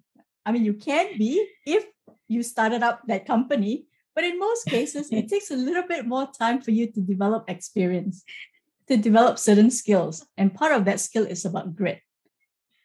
I 0.46 0.52
mean, 0.52 0.66
you 0.66 0.74
can 0.74 1.18
be 1.18 1.48
if 1.66 1.86
you 2.28 2.44
started 2.44 2.84
up 2.84 3.02
that 3.08 3.26
company, 3.26 3.86
but 4.16 4.24
in 4.24 4.40
most 4.40 4.66
cases, 4.66 5.12
it 5.12 5.30
takes 5.30 5.52
a 5.52 5.56
little 5.56 5.88
bit 5.88 6.06
more 6.06 6.28
time 6.38 6.62
for 6.62 6.72
you 6.72 6.92
to 6.92 7.00
develop 7.02 7.50
experience 7.50 8.24
to 8.88 8.98
develop 8.98 9.40
certain 9.40 9.72
skills. 9.72 10.26
And 10.38 10.54
part 10.54 10.74
of 10.74 10.86
that 10.86 11.00
skill 11.00 11.26
is 11.26 11.46
about 11.46 11.76
grit. 11.76 12.02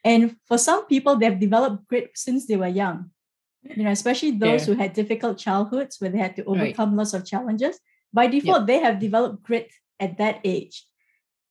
And 0.05 0.37
for 0.47 0.59
some 0.59 0.87
people, 0.87 1.17
they've 1.17 1.39
developed 1.39 1.89
grit 1.89 2.11
since 2.15 2.47
they 2.47 2.57
were 2.57 2.69
young. 2.69 3.11
You 3.63 3.85
know, 3.85 3.91
especially 3.91 4.33
those 4.33 4.69
yeah. 4.69 4.75
who 4.75 4.81
had 4.81 4.93
difficult 4.93 5.39
childhoods 5.39 6.01
where 6.01 6.11
they 6.11 6.19
had 6.19 6.37
to 6.37 6.45
overcome 6.45 6.91
right. 6.91 6.99
lots 6.99 7.15
of 7.15 7.27
challenges. 7.27 7.81
By 8.13 8.29
default, 8.29 8.61
yep. 8.61 8.67
they 8.67 8.79
have 8.79 9.01
developed 9.01 9.43
grit 9.43 9.73
at 9.99 10.19
that 10.19 10.41
age. 10.45 10.87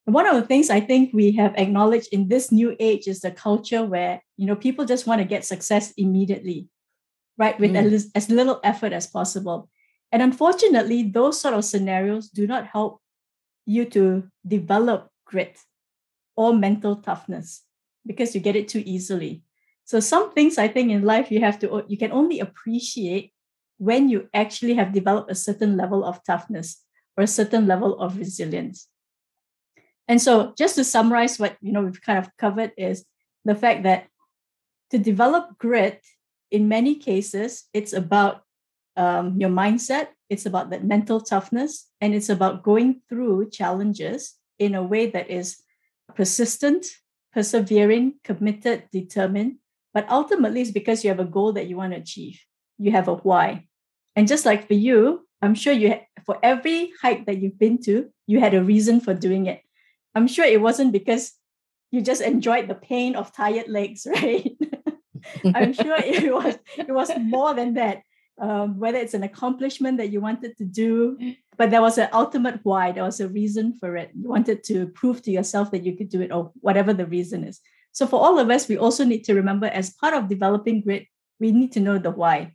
And 0.06 0.14
one 0.14 0.26
of 0.26 0.36
the 0.36 0.46
things 0.46 0.70
I 0.70 0.80
think 0.80 1.12
we 1.12 1.32
have 1.32 1.54
acknowledged 1.56 2.08
in 2.12 2.28
this 2.28 2.50
new 2.50 2.76
age 2.80 3.08
is 3.08 3.20
the 3.20 3.30
culture 3.30 3.84
where, 3.84 4.22
you 4.36 4.46
know, 4.46 4.56
people 4.56 4.84
just 4.84 5.06
want 5.06 5.20
to 5.20 5.26
get 5.26 5.44
success 5.44 5.92
immediately, 5.96 6.68
right? 7.36 7.58
With 7.58 7.72
mm. 7.72 7.92
as, 7.92 8.10
as 8.14 8.30
little 8.30 8.60
effort 8.64 8.92
as 8.92 9.06
possible. 9.06 9.68
And 10.12 10.22
unfortunately, 10.22 11.02
those 11.02 11.40
sort 11.40 11.54
of 11.54 11.64
scenarios 11.64 12.30
do 12.30 12.46
not 12.46 12.68
help 12.68 13.02
you 13.66 13.84
to 13.84 14.24
develop 14.46 15.10
grit 15.26 15.58
or 16.36 16.54
mental 16.54 16.96
toughness 16.96 17.62
because 18.06 18.34
you 18.34 18.40
get 18.40 18.56
it 18.56 18.68
too 18.68 18.82
easily. 18.86 19.42
So 19.84 20.00
some 20.00 20.32
things 20.32 20.58
I 20.58 20.68
think 20.68 20.90
in 20.90 21.02
life 21.02 21.30
you 21.30 21.40
have 21.40 21.58
to 21.60 21.84
you 21.88 21.98
can 21.98 22.12
only 22.12 22.40
appreciate 22.40 23.32
when 23.78 24.08
you 24.08 24.28
actually 24.32 24.74
have 24.74 24.94
developed 24.94 25.30
a 25.30 25.34
certain 25.34 25.76
level 25.76 26.04
of 26.04 26.24
toughness 26.24 26.82
or 27.16 27.24
a 27.24 27.28
certain 27.28 27.66
level 27.66 27.98
of 28.00 28.18
resilience. 28.18 28.88
And 30.08 30.22
so 30.22 30.54
just 30.56 30.76
to 30.76 30.84
summarize 30.84 31.38
what 31.38 31.56
you 31.60 31.72
know 31.72 31.82
we've 31.82 32.00
kind 32.00 32.18
of 32.18 32.30
covered 32.38 32.72
is 32.78 33.04
the 33.44 33.54
fact 33.54 33.82
that 33.82 34.06
to 34.90 34.98
develop 34.98 35.58
grit 35.58 36.02
in 36.50 36.68
many 36.68 36.94
cases 36.94 37.64
it's 37.74 37.92
about 37.92 38.45
um, 38.96 39.38
your 39.38 39.50
mindset 39.50 40.08
it's 40.28 40.46
about 40.46 40.70
that 40.70 40.84
mental 40.84 41.20
toughness 41.20 41.86
and 42.00 42.14
it's 42.14 42.28
about 42.28 42.62
going 42.62 43.00
through 43.08 43.50
challenges 43.50 44.34
in 44.58 44.74
a 44.74 44.82
way 44.82 45.06
that 45.10 45.30
is 45.30 45.58
persistent, 46.14 46.86
persevering, 47.32 48.14
committed, 48.24 48.84
determined. 48.92 49.56
But 49.94 50.10
ultimately, 50.10 50.60
it's 50.62 50.70
because 50.70 51.04
you 51.04 51.10
have 51.10 51.20
a 51.20 51.24
goal 51.24 51.52
that 51.52 51.68
you 51.68 51.76
want 51.76 51.92
to 51.92 52.00
achieve. 52.00 52.40
You 52.78 52.90
have 52.92 53.08
a 53.08 53.14
why. 53.14 53.66
And 54.14 54.28
just 54.28 54.44
like 54.44 54.66
for 54.66 54.74
you, 54.74 55.26
I'm 55.40 55.54
sure 55.54 55.72
you 55.72 56.00
for 56.24 56.38
every 56.42 56.92
hike 57.00 57.26
that 57.26 57.38
you've 57.38 57.58
been 57.58 57.80
to, 57.82 58.10
you 58.26 58.40
had 58.40 58.54
a 58.54 58.64
reason 58.64 59.00
for 59.00 59.14
doing 59.14 59.46
it. 59.46 59.62
I'm 60.14 60.26
sure 60.26 60.44
it 60.44 60.60
wasn't 60.60 60.92
because 60.92 61.32
you 61.92 62.00
just 62.00 62.20
enjoyed 62.20 62.68
the 62.68 62.74
pain 62.74 63.14
of 63.14 63.32
tired 63.32 63.68
legs, 63.68 64.06
right? 64.10 64.56
I'm 65.54 65.72
sure 65.72 65.96
it 65.98 66.32
was 66.32 66.58
it 66.76 66.92
was 66.92 67.10
more 67.18 67.54
than 67.54 67.74
that 67.74 68.02
um, 68.38 68.78
whether 68.78 68.98
it's 68.98 69.14
an 69.14 69.22
accomplishment 69.22 69.98
that 69.98 70.10
you 70.10 70.20
wanted 70.20 70.56
to 70.58 70.64
do, 70.64 71.16
but 71.56 71.70
there 71.70 71.80
was 71.80 71.98
an 71.98 72.08
ultimate 72.12 72.60
why. 72.62 72.92
There 72.92 73.04
was 73.04 73.20
a 73.20 73.28
reason 73.28 73.74
for 73.78 73.96
it. 73.96 74.10
You 74.14 74.28
wanted 74.28 74.62
to 74.64 74.88
prove 74.88 75.22
to 75.22 75.30
yourself 75.30 75.70
that 75.70 75.84
you 75.84 75.96
could 75.96 76.08
do 76.08 76.20
it, 76.20 76.32
or 76.32 76.52
whatever 76.60 76.92
the 76.92 77.06
reason 77.06 77.44
is. 77.44 77.60
So 77.92 78.06
for 78.06 78.20
all 78.20 78.38
of 78.38 78.50
us, 78.50 78.68
we 78.68 78.76
also 78.76 79.04
need 79.04 79.24
to 79.24 79.34
remember 79.34 79.66
as 79.66 79.94
part 79.94 80.12
of 80.12 80.28
developing 80.28 80.82
grit, 80.82 81.06
we 81.40 81.50
need 81.50 81.72
to 81.72 81.80
know 81.80 81.98
the 81.98 82.10
why. 82.10 82.52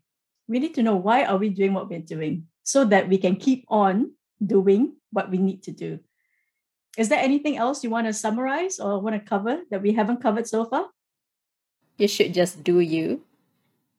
We 0.48 0.60
need 0.60 0.76
to 0.76 0.84
know 0.84 0.96
why 0.96 1.26
are 1.26 1.38
we 1.38 1.50
doing 1.50 1.74
what 1.74 1.90
we're 1.90 2.00
doing 2.00 2.46
so 2.64 2.86
that 2.86 3.10
we 3.10 3.18
can 3.18 3.36
keep 3.38 3.66
on 3.68 4.14
doing 4.46 4.94
what 5.12 5.32
we 5.32 5.38
need 5.38 5.64
to 5.64 5.72
do. 5.72 6.00
Is 6.98 7.10
there 7.10 7.20
anything 7.20 7.58
else 7.58 7.84
you 7.84 7.90
want 7.90 8.08
to 8.08 8.14
summarize 8.14 8.80
or 8.80 9.00
want 9.00 9.16
to 9.16 9.22
cover 9.28 9.62
that 9.72 9.82
we 9.82 9.94
haven't 9.94 10.22
covered 10.22 10.48
so 10.48 10.66
far? 10.66 10.88
You 11.98 12.08
should 12.08 12.34
just 12.34 12.64
do 12.64 12.80
you. 12.80 13.22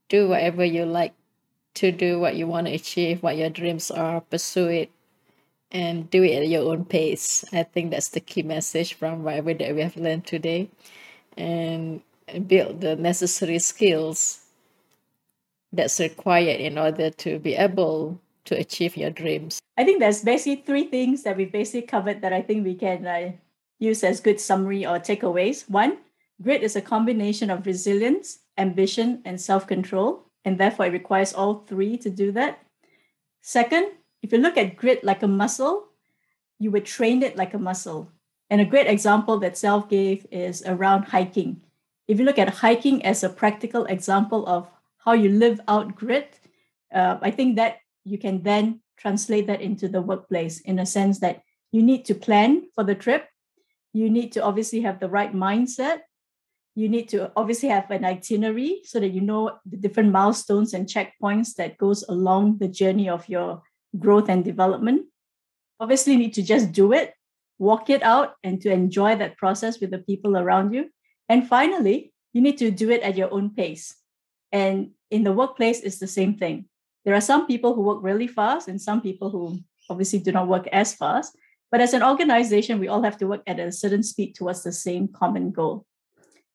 Do 0.09 0.29
whatever 0.29 0.65
you 0.65 0.85
like 0.85 1.15
to 1.75 1.93
do, 1.93 2.19
what 2.19 2.37
you 2.37 2.47
want 2.47 2.67
to 2.67 2.75
achieve, 2.75 3.23
what 3.23 3.37
your 3.37 3.51
dreams 3.51 3.91
are, 3.91 4.21
pursue 4.21 4.69
it, 4.69 4.91
and 5.71 6.11
do 6.11 6.23
it 6.23 6.43
at 6.43 6.49
your 6.49 6.71
own 6.71 6.85
pace. 6.85 7.45
I 7.53 7.63
think 7.63 7.91
that's 7.91 8.11
the 8.11 8.21
key 8.21 8.43
message 8.43 8.95
from 8.95 9.25
whatever 9.25 9.55
that 9.55 9.75
we 9.75 9.81
have 9.81 9.97
learned 9.97 10.27
today. 10.27 10.69
And 11.37 12.03
build 12.47 12.81
the 12.81 12.97
necessary 12.97 13.59
skills 13.59 14.41
that's 15.73 16.01
required 16.01 16.61
in 16.61 16.79
order 16.79 17.11
to 17.11 17.39
be 17.39 17.55
able 17.55 18.21
to 18.45 18.57
achieve 18.57 18.97
your 18.97 19.11
dreams. 19.11 19.61
I 19.79 19.85
think 19.85 20.01
there's 20.01 20.23
basically 20.23 20.63
three 20.67 20.85
things 20.85 21.23
that 21.23 21.37
we 21.37 21.47
basically 21.47 21.87
covered 21.87 22.21
that 22.21 22.33
I 22.33 22.43
think 22.43 22.65
we 22.65 22.75
can 22.75 23.07
uh, 23.07 23.33
use 23.79 24.05
as 24.05 24.21
good 24.21 24.41
summary 24.41 24.85
or 24.85 24.99
takeaways. 24.99 25.69
One, 25.69 25.99
grit 26.43 26.63
is 26.63 26.77
a 26.77 26.83
combination 26.83 27.51
of 27.51 27.67
resilience, 27.67 28.41
ambition, 28.59 29.23
and 29.25 29.41
self 29.41 29.67
control, 29.67 30.25
and 30.45 30.59
therefore 30.59 30.87
it 30.87 30.93
requires 30.93 31.33
all 31.33 31.65
three 31.67 31.97
to 31.99 32.11
do 32.11 32.33
that. 32.33 32.61
Second, 33.41 33.89
if 34.23 34.33
you 34.33 34.39
look 34.39 34.57
at 34.57 34.77
grit 34.77 35.03
like 35.03 35.23
a 35.23 35.29
muscle, 35.29 35.89
you 36.59 36.71
would 36.71 36.85
train 36.85 37.23
it 37.23 37.37
like 37.37 37.55
a 37.55 37.59
muscle. 37.59 38.11
And 38.51 38.61
a 38.61 38.65
great 38.67 38.87
example 38.87 39.39
that 39.39 39.57
Sal 39.57 39.81
gave 39.83 40.27
is 40.31 40.63
around 40.67 41.05
hiking. 41.05 41.61
If 42.07 42.19
you 42.19 42.25
look 42.25 42.39
at 42.39 42.49
hiking 42.49 43.05
as 43.05 43.25
a 43.25 43.29
practical 43.29 43.85
example 43.87 44.47
of 44.47 44.69
how 44.99 45.13
you 45.13 45.31
live 45.31 45.61
out 45.67 45.95
grit, 45.95 46.39
uh, 46.95 47.19
I 47.21 47.31
think 47.31 47.57
that 47.57 47.79
you 48.05 48.19
can 48.19 48.43
then 48.43 48.81
translate 48.97 49.47
that 49.47 49.61
into 49.61 49.89
the 49.89 50.03
workplace 50.03 50.61
in 50.61 50.79
a 50.79 50.87
sense 50.87 51.19
that 51.21 51.43
you 51.73 51.83
need 51.83 52.05
to 52.05 52.15
plan 52.15 52.69
for 52.75 52.85
the 52.85 52.95
trip. 52.95 53.29
You 53.93 54.11
need 54.11 54.33
to 54.33 54.43
obviously 54.43 54.83
have 54.83 55.01
the 55.01 55.09
right 55.09 55.35
mindset. 55.35 56.01
You 56.75 56.89
need 56.89 57.09
to 57.11 57.31
obviously 57.37 57.69
have 57.69 57.91
an 57.91 58.05
itinerary 58.05 58.81
so 58.85 58.99
that 59.01 59.13
you 59.13 59.21
know 59.21 59.59
the 59.67 59.77
different 59.77 60.11
milestones 60.11 60.73
and 60.73 60.87
checkpoints 60.87 61.55
that 61.57 61.77
goes 61.77 62.03
along 62.09 62.59
the 62.59 62.69
journey 62.69 63.09
of 63.09 63.29
your 63.29 63.63
growth 63.99 64.29
and 64.29 64.45
development. 64.45 65.07
Obviously, 65.81 66.15
you 66.15 66.19
need 66.19 66.35
to 66.35 66.43
just 66.43 66.73
do 66.73 66.93
it, 66.93 67.13
walk 67.59 67.91
it 67.91 68.03
out, 68.03 68.35
and 68.43 68.61
to 68.63 68.71
enjoy 68.71 69.17
that 69.17 69.37
process 69.37 69.81
with 69.81 69.91
the 69.91 69.99
people 69.99 70.37
around 70.37 70.73
you. 70.73 70.89
And 71.29 71.47
finally, 71.47 72.13
you 72.33 72.41
need 72.41 72.59
to 72.59 72.71
do 72.71 72.91
it 72.91 73.03
at 73.03 73.17
your 73.17 73.33
own 73.33 73.51
pace. 73.51 73.95
And 74.51 74.93
in 75.11 75.25
the 75.25 75.33
workplace, 75.33 75.81
it's 75.81 75.99
the 75.99 76.07
same 76.07 76.37
thing 76.37 76.67
there 77.05 77.15
are 77.15 77.21
some 77.21 77.47
people 77.47 77.75
who 77.75 77.83
work 77.83 77.99
really 78.03 78.27
fast 78.29 78.69
and 78.69 78.81
some 78.81 79.01
people 79.01 79.31
who 79.31 79.59
obviously 79.91 80.21
do 80.21 80.33
not 80.33 80.49
work 80.49 80.69
as 80.73 80.95
fast. 80.95 81.37
But 81.71 81.81
as 81.81 81.95
an 81.95 82.03
organization, 82.03 82.79
we 82.79 82.89
all 82.89 83.03
have 83.03 83.17
to 83.19 83.27
work 83.27 83.43
at 83.47 83.59
a 83.59 83.73
certain 83.73 84.03
speed 84.03 84.35
towards 84.35 84.63
the 84.63 84.73
same 84.73 85.09
common 85.09 85.51
goal. 85.51 85.87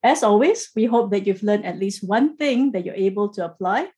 As 0.03 0.23
always, 0.23 0.69
we 0.75 0.85
hope 0.85 1.11
that 1.11 1.25
you've 1.25 1.43
learned 1.43 1.65
at 1.65 1.79
least 1.79 2.07
one 2.07 2.37
thing 2.37 2.71
that 2.71 2.85
you're 2.85 2.95
able 2.95 3.29
to 3.29 3.45
apply. 3.45 3.89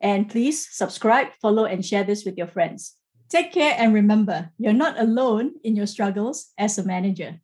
And 0.00 0.28
please 0.28 0.68
subscribe, 0.70 1.28
follow, 1.40 1.64
and 1.64 1.84
share 1.84 2.04
this 2.04 2.24
with 2.24 2.36
your 2.36 2.46
friends. 2.46 2.96
Take 3.28 3.52
care 3.52 3.74
and 3.78 3.94
remember, 3.94 4.50
you're 4.58 4.72
not 4.72 4.98
alone 4.98 5.52
in 5.62 5.76
your 5.76 5.86
struggles 5.86 6.52
as 6.58 6.78
a 6.78 6.84
manager. 6.84 7.40